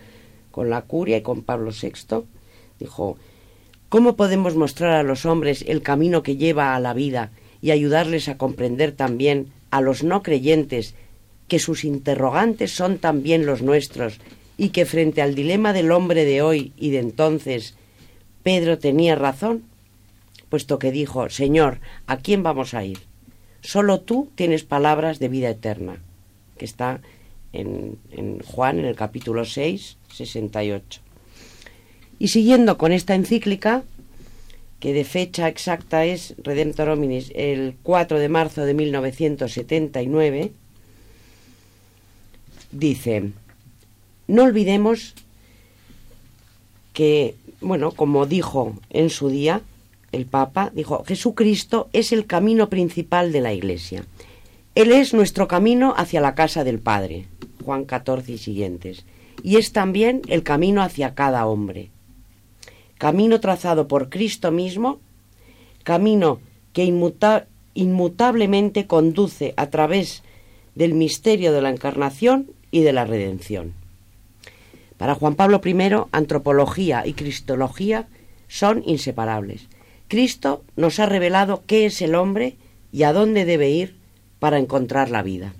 [0.50, 2.24] con la curia y con Pablo VI.
[2.80, 3.16] Dijo,
[3.88, 8.28] ¿cómo podemos mostrar a los hombres el camino que lleva a la vida y ayudarles
[8.28, 10.94] a comprender también a los no creyentes
[11.46, 14.18] que sus interrogantes son también los nuestros
[14.56, 17.74] y que frente al dilema del hombre de hoy y de entonces,
[18.42, 19.64] Pedro tenía razón,
[20.48, 22.98] puesto que dijo, Señor, ¿a quién vamos a ir?
[23.60, 26.02] Solo tú tienes palabras de vida eterna,
[26.58, 27.00] que está
[27.52, 31.00] en, en Juan en el capítulo 6, 68.
[32.18, 33.84] Y siguiendo con esta encíclica,
[34.82, 40.50] que de fecha exacta es Redemptor Hominis el 4 de marzo de 1979,
[42.72, 43.30] dice,
[44.28, 45.14] no olvidemos
[46.92, 49.62] que, bueno, como dijo en su día
[50.12, 54.04] el Papa, dijo, Jesucristo es el camino principal de la Iglesia.
[54.74, 57.26] Él es nuestro camino hacia la casa del Padre,
[57.64, 59.04] Juan 14 y siguientes,
[59.42, 61.90] y es también el camino hacia cada hombre
[63.02, 65.00] camino trazado por Cristo mismo,
[65.82, 66.38] camino
[66.72, 66.84] que
[67.74, 70.22] inmutablemente conduce a través
[70.76, 73.72] del misterio de la encarnación y de la redención.
[75.02, 75.74] Para Juan Pablo I,
[76.12, 78.06] antropología y cristología
[78.46, 79.66] son inseparables.
[80.06, 82.54] Cristo nos ha revelado qué es el hombre
[82.92, 83.96] y a dónde debe ir
[84.38, 85.54] para encontrar la vida.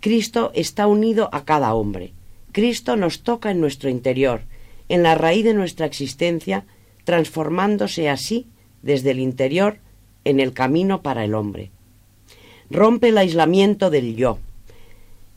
[0.00, 2.12] Cristo está unido a cada hombre.
[2.50, 4.40] Cristo nos toca en nuestro interior
[4.88, 6.64] en la raíz de nuestra existencia,
[7.04, 8.48] transformándose así
[8.82, 9.78] desde el interior
[10.24, 11.70] en el camino para el hombre.
[12.68, 14.40] Rompe el aislamiento del yo.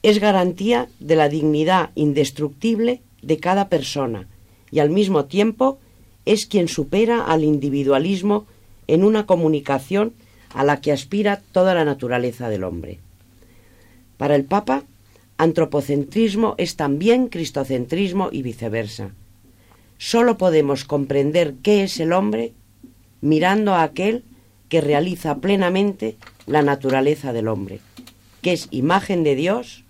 [0.04, 4.28] Es garantía de la dignidad indestructible de cada persona
[4.70, 5.80] y al mismo tiempo
[6.26, 8.46] es quien supera al individualismo
[8.88, 10.14] en una comunicación
[10.54, 13.00] a la que aspira toda la naturaleza del hombre.
[14.18, 14.84] Para el Papa,
[15.38, 19.12] antropocentrismo es también cristocentrismo y viceversa.
[19.98, 22.52] Solo podemos comprender qué es el hombre
[23.22, 24.26] mirando a aquel
[24.68, 27.80] que realiza plenamente la naturaleza del hombre,
[28.42, 29.86] que es imagen de Dios,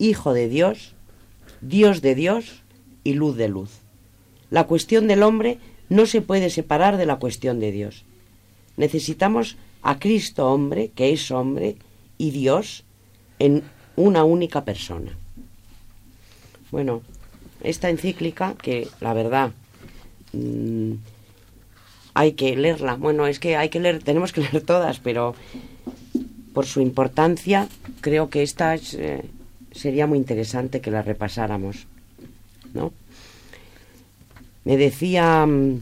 [0.00, 0.94] hijo de Dios,
[1.60, 2.62] Dios de Dios
[3.04, 3.70] y luz de luz.
[4.50, 5.58] La cuestión del hombre
[5.88, 8.04] no se puede separar de la cuestión de Dios.
[8.76, 11.76] Necesitamos a Cristo hombre, que es hombre,
[12.18, 12.84] y Dios
[13.38, 13.62] en
[13.96, 15.16] una única persona.
[16.70, 17.02] Bueno,
[17.62, 19.52] esta encíclica, que la verdad
[20.32, 20.92] mm,
[22.14, 22.94] hay que leerla.
[22.94, 25.34] Bueno, es que hay que leer, tenemos que leer todas, pero
[26.54, 27.68] por su importancia
[28.00, 29.24] creo que esta eh,
[29.72, 31.86] sería muy interesante que la repasáramos,
[32.74, 32.92] ¿no?
[34.64, 35.80] Me decía mm,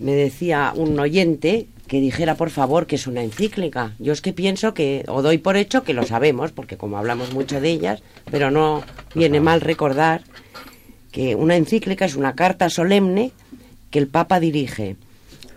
[0.00, 3.92] me decía un oyente que dijera por favor que es una encíclica.
[3.98, 7.34] Yo es que pienso que, o doy por hecho que lo sabemos, porque como hablamos
[7.34, 8.82] mucho de ellas, pero no
[9.14, 10.22] viene mal recordar
[11.12, 13.32] que una encíclica es una carta solemne
[13.90, 14.96] que el Papa dirige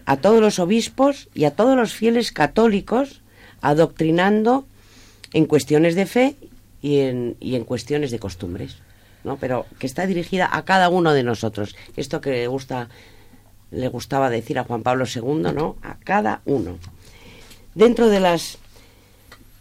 [0.06, 3.22] a todos los obispos y a todos los fieles católicos,
[3.62, 4.66] adoctrinando
[5.34, 6.36] en cuestiones de fe
[6.82, 8.78] y en, y en cuestiones de costumbres.
[9.24, 9.38] ¿no?
[9.38, 11.76] Pero que está dirigida a cada uno de nosotros.
[11.96, 12.90] Esto que gusta
[13.72, 15.78] le gustaba decir a Juan Pablo II, ¿no?
[15.82, 16.78] A cada uno.
[17.74, 18.60] Dentro de las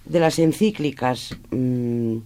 [0.05, 2.17] de las encíclicas, mm,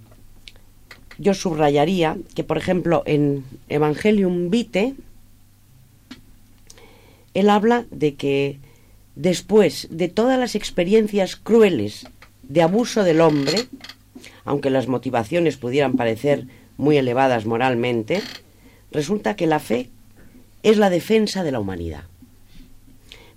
[1.18, 4.94] yo subrayaría que, por ejemplo, en Evangelium Vitae,
[7.34, 8.58] él habla de que
[9.14, 12.06] después de todas las experiencias crueles
[12.48, 13.66] de abuso del hombre,
[14.44, 18.22] aunque las motivaciones pudieran parecer muy elevadas moralmente,
[18.92, 19.90] resulta que la fe
[20.62, 22.04] es la defensa de la humanidad.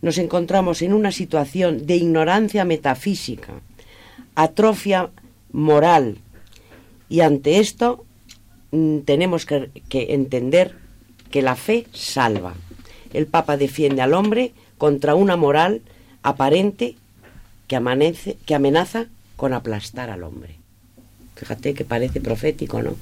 [0.02, 3.54] Nos encontramos en una situación de ignorancia metafísica,
[4.36, 5.10] atrofia
[5.52, 6.18] moral,
[7.10, 8.06] y ante esto
[8.72, 10.76] mm, tenemos que, que entender
[11.32, 12.54] que la fe salva.
[13.14, 15.82] El Papa defiende al hombre contra una moral
[16.22, 16.96] aparente
[17.70, 19.06] que, amanece, que amenaza
[19.38, 20.58] con aplastar al hombre.
[21.36, 22.96] Fíjate que parece profético, ¿no?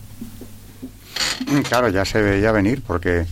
[1.68, 3.26] Claro, ya se veía venir porque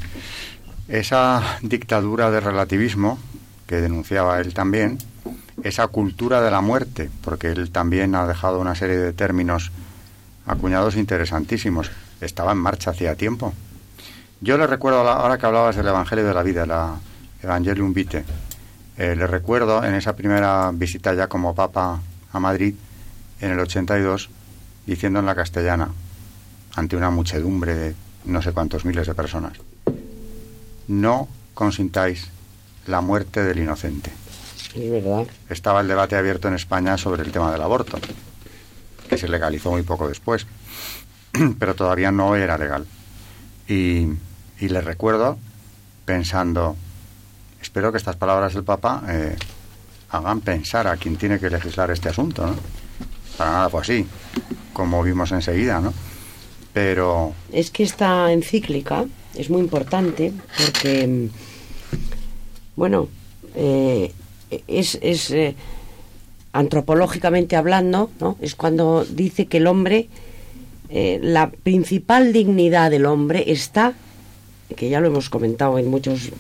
[0.87, 3.19] esa dictadura de relativismo
[3.67, 4.97] que denunciaba él también,
[5.63, 9.71] esa cultura de la muerte, porque él también ha dejado una serie de términos
[10.45, 13.53] acuñados interesantísimos, estaba en marcha hacía tiempo.
[14.39, 16.95] Yo le recuerdo, ahora que hablabas del Evangelio de la Vida, la
[17.41, 18.23] Evangelium Vitae,
[18.97, 22.75] eh, le recuerdo en esa primera visita ya como Papa a Madrid,
[23.41, 24.29] en el 82,
[24.85, 25.89] diciendo en la castellana,
[26.75, 29.53] ante una muchedumbre de no sé cuántos miles de personas,
[30.87, 32.29] no consintáis
[32.87, 34.11] la muerte del inocente.
[34.75, 35.25] Verdad.
[35.49, 37.97] Estaba el debate abierto en España sobre el tema del aborto,
[39.09, 40.45] que se legalizó muy poco después,
[41.59, 42.85] pero todavía no era legal.
[43.67, 44.07] Y,
[44.59, 45.37] y le recuerdo
[46.03, 46.75] pensando,
[47.65, 49.35] espero que estas palabras del Papa eh,
[50.11, 52.55] hagan pensar a quien tiene que legislar este asunto, ¿no?
[53.37, 54.05] Para nada fue así,
[54.71, 55.91] como vimos enseguida, ¿no?
[56.73, 57.33] Pero...
[57.51, 61.29] Es que esta encíclica es muy importante porque,
[62.75, 63.09] bueno,
[63.55, 64.13] eh,
[64.67, 65.55] es, es eh,
[66.53, 68.37] antropológicamente hablando, ¿no?
[68.41, 70.07] Es cuando dice que el hombre,
[70.89, 73.95] la principal dignidad del hombre está,
[74.75, 76.31] que ya lo hemos comentado en muchas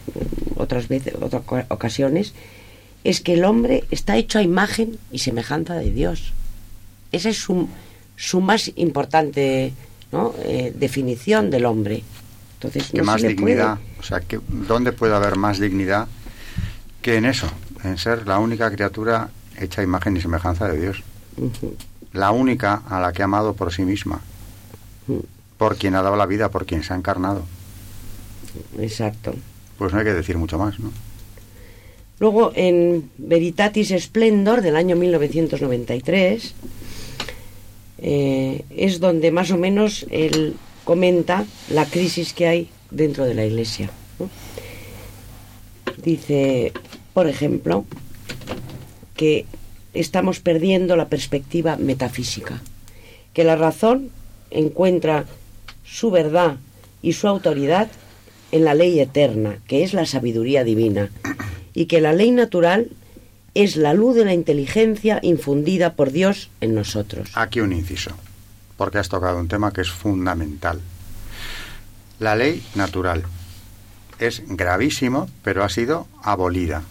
[0.55, 2.33] otras veces, otras ocasiones,
[3.03, 6.33] es que el hombre está hecho a imagen y semejanza de Dios.
[7.11, 7.69] Esa es su,
[8.15, 9.73] su más importante
[10.11, 10.33] ¿no?
[10.73, 12.03] definición del hombre.
[12.55, 13.77] Entonces, ¿Qué más dignidad?
[13.99, 16.07] O sea, que, ¿dónde puede haber más dignidad
[17.01, 17.47] que en eso?
[17.83, 21.03] En ser la única criatura hecha imagen y semejanza de Dios.
[22.13, 24.21] La única a la que ha amado por sí misma.
[25.57, 27.43] Por quien ha dado la vida, por quien se ha encarnado.
[28.79, 29.33] Exacto.
[29.77, 30.91] Pues no hay que decir mucho más, ¿no?
[32.19, 36.53] Luego, en Veritatis Splendor del año 1993,
[37.97, 43.45] eh, es donde más o menos él comenta la crisis que hay dentro de la
[43.45, 43.89] Iglesia.
[45.97, 46.71] Dice,
[47.13, 47.85] por ejemplo,
[49.15, 49.45] que
[49.93, 52.61] estamos perdiendo la perspectiva metafísica,
[53.33, 54.09] que la razón
[54.51, 55.25] encuentra
[55.83, 56.57] su verdad
[57.01, 57.89] y su autoridad
[58.55, 61.09] en la ley eterna, que es la sabiduría divina,
[61.73, 62.87] y que la ley natural
[63.53, 67.29] es la luz de la inteligencia infundida por Dios en nosotros.
[67.33, 68.11] Aquí un inciso,
[68.77, 70.79] porque has tocado un tema que es fundamental.
[72.19, 73.25] La ley natural
[74.19, 76.81] es gravísimo, pero ha sido abolida.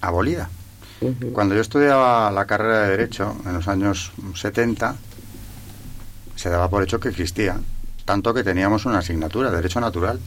[0.00, 0.48] Abolida.
[1.34, 4.96] Cuando yo estudiaba la carrera de Derecho en los años 70,
[6.36, 7.60] se daba por hecho que existía,
[8.04, 10.18] tanto que teníamos una asignatura, Derecho Natural,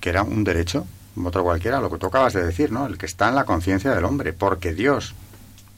[0.00, 0.86] que era un derecho,
[1.22, 2.86] otro cualquiera, lo que tú acabas de decir, ¿no?
[2.86, 5.14] El que está en la conciencia del hombre, porque Dios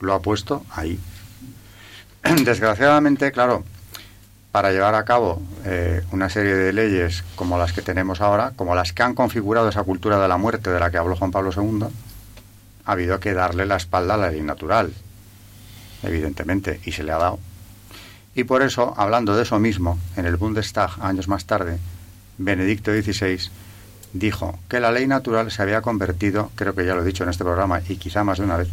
[0.00, 0.98] lo ha puesto ahí.
[2.44, 3.64] Desgraciadamente, claro,
[4.52, 8.74] para llevar a cabo eh, una serie de leyes como las que tenemos ahora, como
[8.74, 11.50] las que han configurado esa cultura de la muerte de la que habló Juan Pablo
[11.54, 11.86] II,
[12.86, 14.92] ha habido que darle la espalda a la ley natural,
[16.02, 17.38] evidentemente, y se le ha dado.
[18.36, 21.78] Y por eso, hablando de eso mismo, en el Bundestag, años más tarde,
[22.38, 23.40] Benedicto XVI
[24.12, 27.30] dijo que la ley natural se había convertido, creo que ya lo he dicho en
[27.30, 28.68] este programa y quizá más de una vez,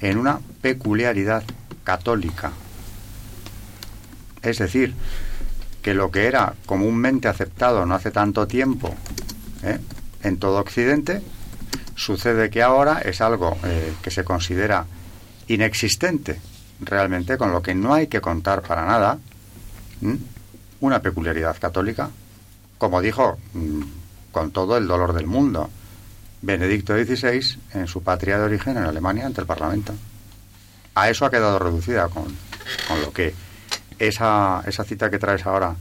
[0.00, 1.44] en una peculiaridad
[1.84, 2.50] católica.
[4.42, 4.94] Es decir,
[5.80, 8.92] que lo que era comúnmente aceptado no hace tanto tiempo
[9.62, 9.78] ¿eh?
[10.24, 11.22] en todo Occidente,
[11.94, 14.86] Sucede que ahora es algo eh, que se considera
[15.46, 16.40] inexistente
[16.82, 19.18] realmente, con lo que no hay que contar para nada,
[20.80, 22.10] una peculiaridad católica,
[22.78, 23.82] como dijo mm,
[24.32, 25.70] con todo el dolor del mundo
[26.40, 29.94] Benedicto XVI en su patria de origen en Alemania ante el Parlamento.
[30.94, 32.24] A eso ha quedado reducida con,
[32.88, 33.32] con lo que
[33.98, 35.76] esa, esa cita que traes ahora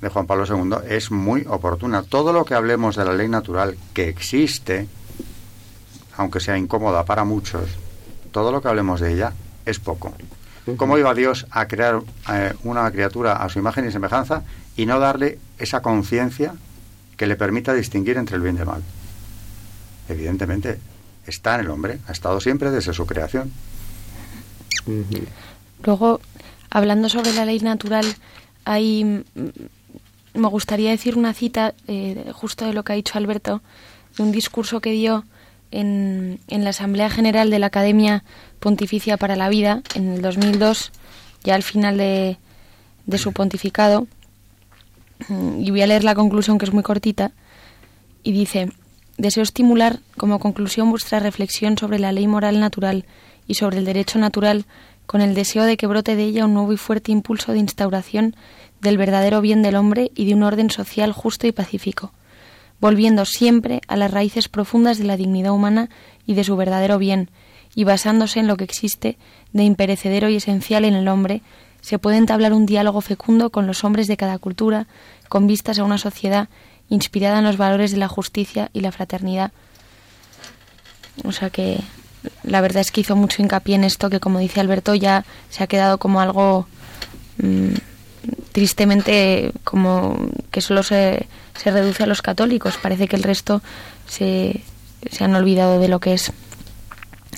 [0.00, 2.02] de Juan Pablo II es muy oportuna.
[2.02, 4.88] Todo lo que hablemos de la ley natural que existe,
[6.16, 7.70] aunque sea incómoda para muchos,
[8.32, 9.32] todo lo que hablemos de ella
[9.64, 10.12] es poco.
[10.76, 12.02] ¿Cómo iba Dios a crear
[12.32, 14.42] eh, una criatura a su imagen y semejanza
[14.76, 16.54] y no darle esa conciencia
[17.16, 18.82] que le permita distinguir entre el bien y el mal?
[20.10, 20.78] evidentemente,
[21.26, 23.52] está en el hombre, ha estado siempre desde su creación.
[25.84, 26.20] Luego,
[26.70, 28.04] hablando sobre la ley natural,
[28.64, 33.62] hay, mm, me gustaría decir una cita eh, justo de lo que ha dicho Alberto,
[34.16, 35.24] de un discurso que dio
[35.70, 38.24] en, en la Asamblea General de la Academia
[38.60, 40.92] Pontificia para la Vida en el 2002,
[41.42, 42.38] ya al final de,
[43.18, 44.06] su pontificado.
[45.28, 47.32] Mm, Y voy a leer la conclusión que es muy cortita.
[48.22, 48.70] Y dice,
[49.16, 53.06] deseo estimular como conclusión vuestra reflexión sobre la ley moral natural
[53.46, 54.66] y sobre el derecho natural
[55.06, 58.36] con el deseo de que brote de ella un nuevo y fuerte impulso de instauración
[58.80, 62.12] del verdadero bien del hombre y de un orden social justo y pacífico,
[62.80, 65.90] volviendo siempre a las raíces profundas de la dignidad humana
[66.26, 67.28] y de su verdadero bien,
[67.74, 69.16] y basándose en lo que existe
[69.52, 71.42] de imperecedero y esencial en el hombre,
[71.80, 74.86] se puede entablar un diálogo fecundo con los hombres de cada cultura,
[75.28, 76.48] con vistas a una sociedad
[76.88, 79.52] inspirada en los valores de la justicia y la fraternidad.
[81.24, 81.80] O sea que
[82.42, 85.62] la verdad es que hizo mucho hincapié en esto que, como dice Alberto, ya se
[85.62, 86.66] ha quedado como algo
[87.38, 87.74] mm,
[88.52, 90.18] tristemente como
[90.50, 92.78] que solo se, se reduce a los católicos.
[92.82, 93.62] Parece que el resto
[94.06, 94.62] se,
[95.10, 96.32] se han olvidado de lo que es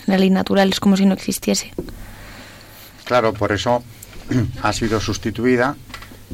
[0.06, 1.72] la ley natural, es como si no existiese.
[3.04, 3.82] Claro, por eso
[4.62, 5.76] ha sido sustituida,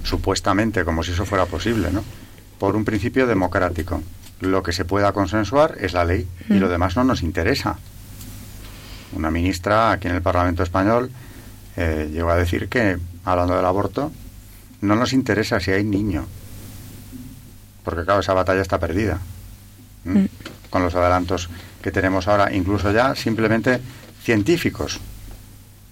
[0.04, 2.04] supuestamente, como si eso fuera posible, ¿no?
[2.58, 4.02] por un principio democrático.
[4.40, 6.58] Lo que se pueda consensuar es la ley y Mm.
[6.60, 7.76] lo demás no nos interesa.
[9.12, 11.10] Una ministra aquí en el Parlamento español
[11.76, 14.10] eh, llegó a decir que, hablando del aborto,
[14.80, 16.26] no nos interesa si hay niño.
[17.84, 19.18] Porque, claro, esa batalla está perdida.
[20.04, 20.18] ¿Mm?
[20.18, 20.28] Mm.
[20.70, 21.48] Con los adelantos
[21.82, 23.80] que tenemos ahora, incluso ya simplemente
[24.22, 25.00] científicos.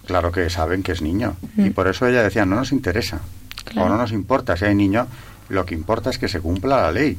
[0.07, 1.37] Claro que saben que es niño.
[1.57, 1.73] Y Mm.
[1.73, 3.21] por eso ella decía, no nos interesa.
[3.65, 3.87] Claro.
[3.87, 5.07] O no nos importa si hay niño,
[5.49, 7.17] lo que importa es que se cumpla la ley.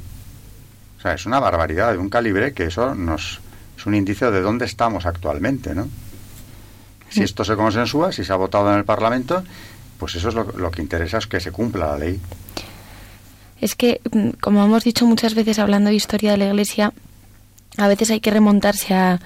[0.98, 3.40] O sea, es una barbaridad de un calibre que eso nos
[3.78, 5.88] es un indicio de dónde estamos actualmente, ¿no?
[7.10, 7.24] Si Mm.
[7.24, 9.44] esto se consensúa, si se ha votado en el Parlamento,
[10.00, 12.20] pues eso es lo, lo que interesa, es que se cumpla la ley.
[13.62, 16.92] Es que, mm, como hemos dicho muchas veces hablando de historia de la Iglesia,
[17.78, 19.20] a veces hay que remontarse a,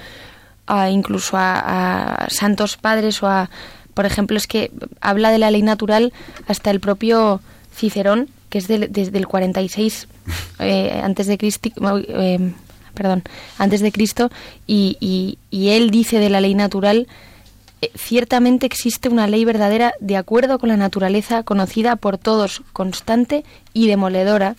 [0.68, 3.50] a incluso a, a santos padres o a,
[3.94, 4.72] por ejemplo, es que
[5.02, 6.14] habla de la ley natural
[6.48, 7.42] hasta el propio
[7.76, 10.08] Cicerón, que es del- desde el 46
[10.60, 11.70] eh, antes de Cristo,
[12.08, 12.54] eh,
[12.94, 13.24] perdón,
[13.58, 14.30] antes de Cristo,
[14.68, 17.08] y, y- y él dice de la ley natural
[17.82, 23.44] eh, ciertamente existe una ley verdadera de acuerdo con la naturaleza conocida por todos, constante
[23.74, 24.56] y demoledora,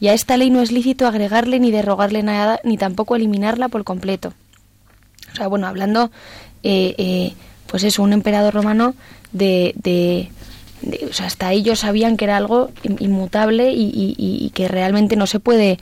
[0.00, 3.84] y a esta ley no es lícito agregarle ni derrogarle nada, ni tampoco eliminarla por
[3.84, 4.32] completo.
[5.32, 6.10] O sea, bueno, hablando,
[6.62, 7.32] eh, eh,
[7.66, 8.94] pues eso, un emperador romano
[9.32, 10.28] de, de-
[10.82, 15.26] de- o sea, hasta ellos sabían que era algo in- inmutable y, que realmente no
[15.26, 15.78] se puede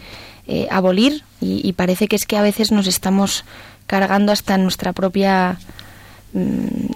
[0.46, 3.44] eh, abolir y, y parece que es que a veces nos estamos
[3.86, 5.58] cargando hasta nuestra propia
[6.32, 6.86] mm,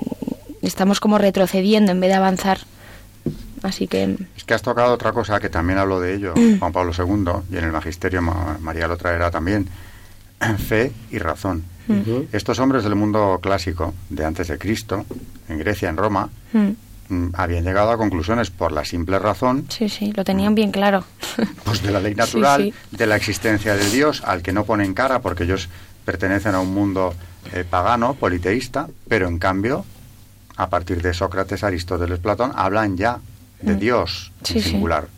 [0.63, 2.59] estamos como retrocediendo en vez de avanzar
[3.63, 6.93] así que Es que has tocado otra cosa que también hablo de ello, Juan Pablo
[6.97, 9.69] II, y en el Magisterio Ma- María lo traerá también,
[10.69, 11.65] fe y razón.
[11.89, 12.27] Ujú.
[12.33, 15.05] Estos hombres del mundo clásico, de antes de Cristo,
[15.49, 16.69] en Grecia, en Roma, mm,
[17.15, 21.05] mm, habían llegado a conclusiones por la simple razón sí sí lo tenían bien claro.
[21.65, 24.93] pues de la ley natural, Sí, de la existencia de Dios, al que no ponen
[24.93, 25.69] cara porque ellos
[26.05, 27.15] pertenecen a un mundo
[27.55, 29.85] eh, pagano, politeísta, pero en cambio,
[30.57, 33.19] a partir de Sócrates, Aristóteles, Platón, hablan ya
[33.63, 33.79] de Mm.
[33.79, 34.71] Dios Sí, en sí.
[34.71, 35.09] singular.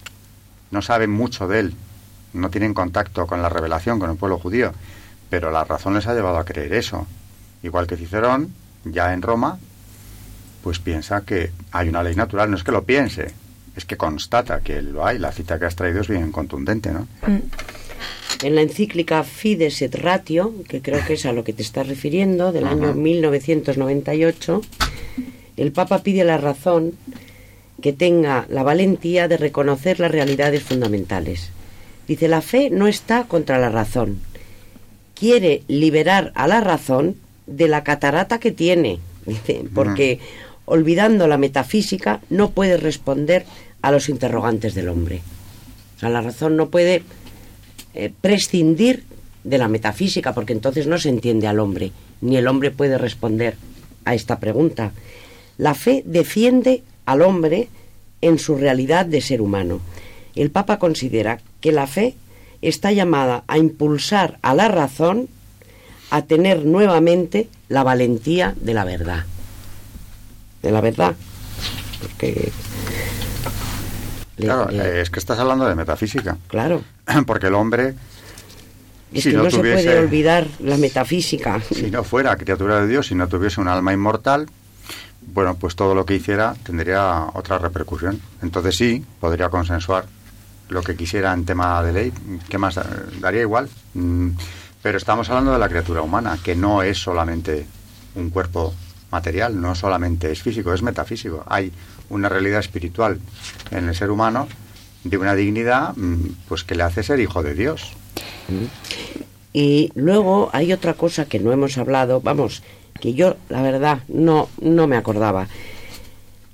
[0.70, 1.74] No saben mucho de él,
[2.32, 4.72] no tienen contacto con la revelación, con el pueblo judío,
[5.28, 7.06] pero la razón les ha llevado a creer eso.
[7.62, 8.52] Igual que Cicerón,
[8.84, 9.58] ya en Roma,
[10.62, 13.32] pues piensa que hay una ley natural, no es que lo piense,
[13.76, 15.18] es que constata que lo hay.
[15.18, 17.06] La cita que has traído es bien contundente, ¿no?
[17.26, 17.38] Mm,
[18.42, 21.86] En la encíclica Fides et Ratio, que creo que es a lo que te estás
[21.88, 24.62] refiriendo, del año 1998,
[25.58, 26.94] el Papa pide la razón
[27.80, 31.50] que tenga la valentía de reconocer las realidades fundamentales.
[32.06, 34.20] Dice, la fe no está contra la razón.
[35.14, 37.16] Quiere liberar a la razón
[37.46, 38.98] de la catarata que tiene.
[39.26, 40.18] Dice, porque
[40.64, 43.44] olvidando la metafísica no puede responder
[43.82, 45.20] a los interrogantes del hombre.
[45.96, 47.02] O sea, la razón no puede
[47.94, 49.04] eh, prescindir
[49.44, 53.56] de la metafísica, porque entonces no se entiende al hombre, ni el hombre puede responder
[54.04, 54.92] a esta pregunta.
[55.58, 57.68] La fe defiende al hombre
[58.20, 59.80] en su realidad de ser humano.
[60.36, 62.14] El Papa considera que la fe
[62.62, 65.28] está llamada a impulsar a la razón
[66.10, 69.24] a tener nuevamente la valentía de la verdad.
[70.62, 71.16] De la verdad.
[72.00, 72.52] Porque...
[74.36, 76.38] Claro, eh, es que estás hablando de metafísica.
[76.48, 76.82] claro.
[77.26, 77.94] Porque el hombre
[79.12, 81.60] Es que no, se puede olvidar la metafísica.
[81.74, 84.48] Si no fuera criatura de Dios, si no tuviese un alma inmortal,
[85.32, 88.20] bueno, pues todo lo que hiciera tendría otra repercusión.
[88.42, 90.06] Entonces sí, podría consensuar
[90.68, 92.12] lo que quisiera en tema de ley.
[92.48, 92.78] ¿Qué más?
[93.20, 93.68] Daría igual.
[93.94, 94.30] Mm,
[94.82, 97.66] pero estamos hablando de la criatura humana, que no es solamente
[98.14, 98.72] un cuerpo
[99.10, 101.44] material, no solamente es físico, es metafísico.
[101.46, 101.72] Hay
[102.08, 103.20] una realidad espiritual
[103.70, 104.48] en el ser humano
[105.04, 107.92] de una dignidad mm, pues que le hace ser hijo de Dios.
[109.52, 112.62] Y luego hay otra cosa que no hemos hablado, vamos,
[113.00, 115.48] que yo la verdad no, no me acordaba.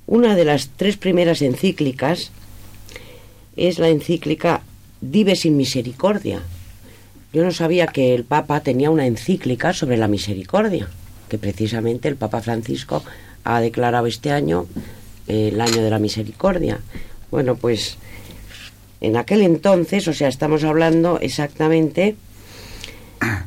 [0.06, 2.30] Una de las tres primeras encíclicas
[3.56, 4.62] es la encíclica
[5.00, 6.42] Dive sin misericordia.
[7.32, 10.88] Yo no sabía que el Papa tenía una encíclica sobre la misericordia,
[11.28, 13.04] que precisamente el Papa Francisco
[13.44, 14.66] ha declarado este año
[15.28, 16.80] eh, el año de la misericordia.
[17.30, 17.98] Bueno, pues
[19.00, 22.16] en aquel entonces, o sea, estamos hablando exactamente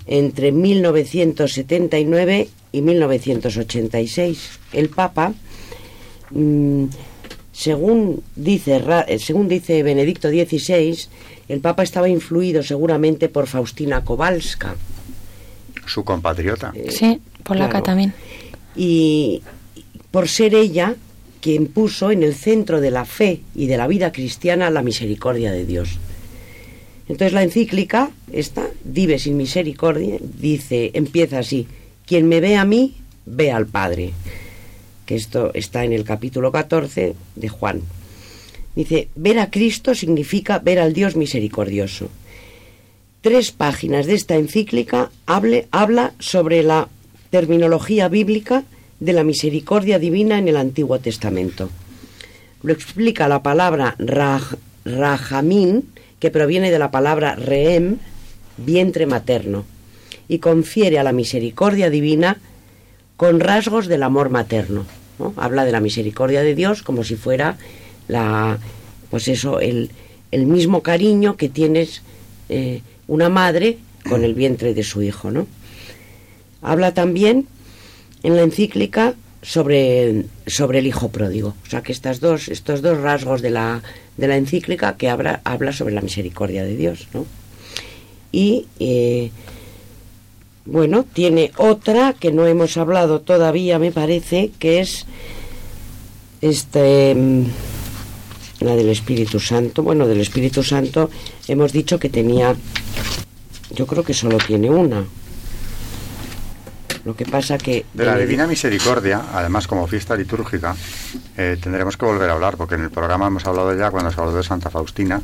[0.06, 4.60] entre 1979 y 1986.
[4.74, 5.34] El Papa,
[6.32, 6.86] mm,
[7.52, 10.98] según, dice, eh, según dice Benedicto XVI,
[11.48, 14.76] el Papa estaba influido seguramente por Faustina Kowalska.
[15.86, 16.72] Su compatriota.
[16.76, 18.14] Eh, sí, polaca también.
[18.76, 19.42] Y
[20.12, 20.96] por ser ella
[21.42, 25.52] quien puso en el centro de la fe y de la vida cristiana la misericordia
[25.52, 25.98] de Dios.
[27.08, 31.68] Entonces la encíclica, esta, Dive sin misericordia, dice, empieza así,
[32.10, 32.96] quien me ve a mí,
[33.28, 34.14] ve al Padre.
[35.06, 37.84] Que esto está en el capítulo 14 de Juan.
[38.76, 42.10] Dice, ver a Cristo significa ver al Dios misericordioso.
[43.22, 46.90] Tres páginas de esta encíclica habla sobre la
[47.30, 48.64] terminología bíblica
[49.00, 51.70] de la misericordia divina en el Antiguo Testamento.
[52.64, 54.56] Lo explica la palabra raj,
[56.20, 57.98] que proviene de la palabra reem,
[58.58, 59.66] vientre materno,
[60.30, 62.38] y confiere a la misericordia divina
[63.18, 64.86] con rasgos del amor materno.
[65.36, 67.58] Habla de la misericordia de Dios como si fuera
[68.08, 68.58] la,
[69.10, 69.90] pues eso, el,
[70.32, 72.04] mismo cariño que tienes
[72.48, 75.48] eh, una madre con el vientre de su hijo, ¿no?
[76.62, 77.48] Habla también
[78.24, 81.56] en la encíclica sobre, sobre el hijo pródigo.
[81.66, 83.82] O sea que estas dos, estos dos rasgos de la,
[84.18, 87.08] de la encíclica que habla, habla sobre la misericordia de Dios.
[87.14, 87.26] ¿no?
[88.32, 89.32] Y eh,
[90.72, 95.06] bueno, tiene otra que no hemos hablado todavía, me parece, que es
[96.42, 97.46] este mm,
[98.62, 99.84] la del Espíritu Santo.
[99.84, 101.10] Bueno, del Espíritu Santo
[101.48, 102.56] hemos dicho que tenía,
[103.72, 105.06] yo creo que solo tiene una,
[107.06, 107.86] lo que pasa que...
[107.94, 110.76] De la Divina Misericordia, además como fiesta litúrgica,
[111.38, 114.20] eh, tendremos que volver a hablar, porque en el programa hemos hablado ya cuando se
[114.20, 115.22] habló de Santa Faustina,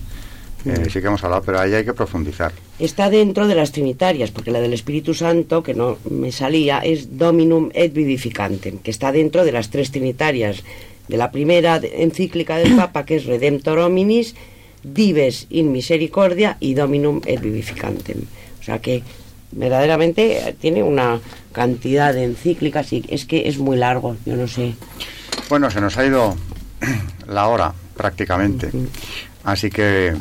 [0.65, 2.51] eh, sí que hemos hablado, pero ahí hay que profundizar.
[2.79, 7.17] Está dentro de las trinitarias, porque la del Espíritu Santo, que no me salía, es
[7.17, 10.63] Dominum et Vivificantem, que está dentro de las tres trinitarias.
[11.07, 14.33] De la primera encíclica del Papa, que es Redemptor Hominis,
[14.83, 18.25] Dives in Misericordia y Dominum et Vivificantem.
[18.59, 19.03] O sea que
[19.51, 21.19] verdaderamente tiene una
[21.51, 24.73] cantidad de encíclicas y es que es muy largo, yo no sé.
[25.47, 26.35] Bueno, se nos ha ido
[27.27, 28.71] la hora prácticamente,
[29.43, 30.13] así que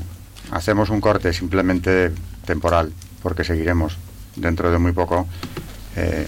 [0.54, 2.12] hacemos un corte simplemente
[2.46, 2.92] temporal,
[3.22, 3.98] porque seguiremos
[4.36, 5.26] dentro de muy poco
[5.96, 6.26] eh,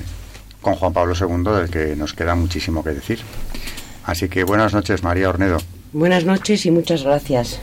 [0.60, 3.20] con Juan Pablo II, del que nos queda muchísimo que decir.
[4.04, 5.58] Así que buenas noches, María Ornedo.
[5.92, 7.60] Buenas noches y muchas gracias.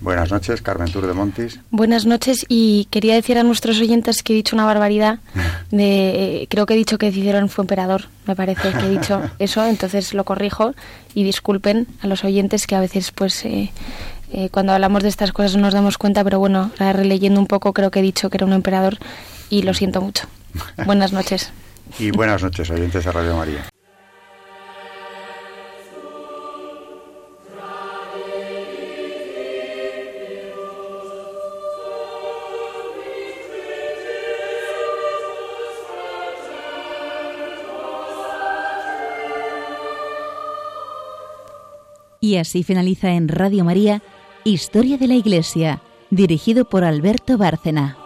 [0.00, 1.60] Buenas noches, Carmen Tour de Montis.
[1.70, 5.20] Buenas noches y quería decir a nuestros oyentes que he dicho una barbaridad.
[5.70, 9.64] De, creo que he dicho que Cicerón fue emperador, me parece que he dicho eso,
[9.64, 10.74] entonces lo corrijo
[11.14, 13.70] y disculpen a los oyentes que a veces pues eh,
[14.32, 17.72] eh, cuando hablamos de estas cosas no nos damos cuenta, pero bueno, releyendo un poco
[17.72, 18.98] creo que he dicho que era un emperador
[19.48, 20.26] y lo siento mucho.
[20.86, 21.52] Buenas noches.
[21.98, 23.66] y buenas noches, oyentes de Radio María.
[42.22, 44.02] Y así finaliza en Radio María
[44.44, 47.99] Historia de la Iglesia, dirigido por Alberto Bárcena.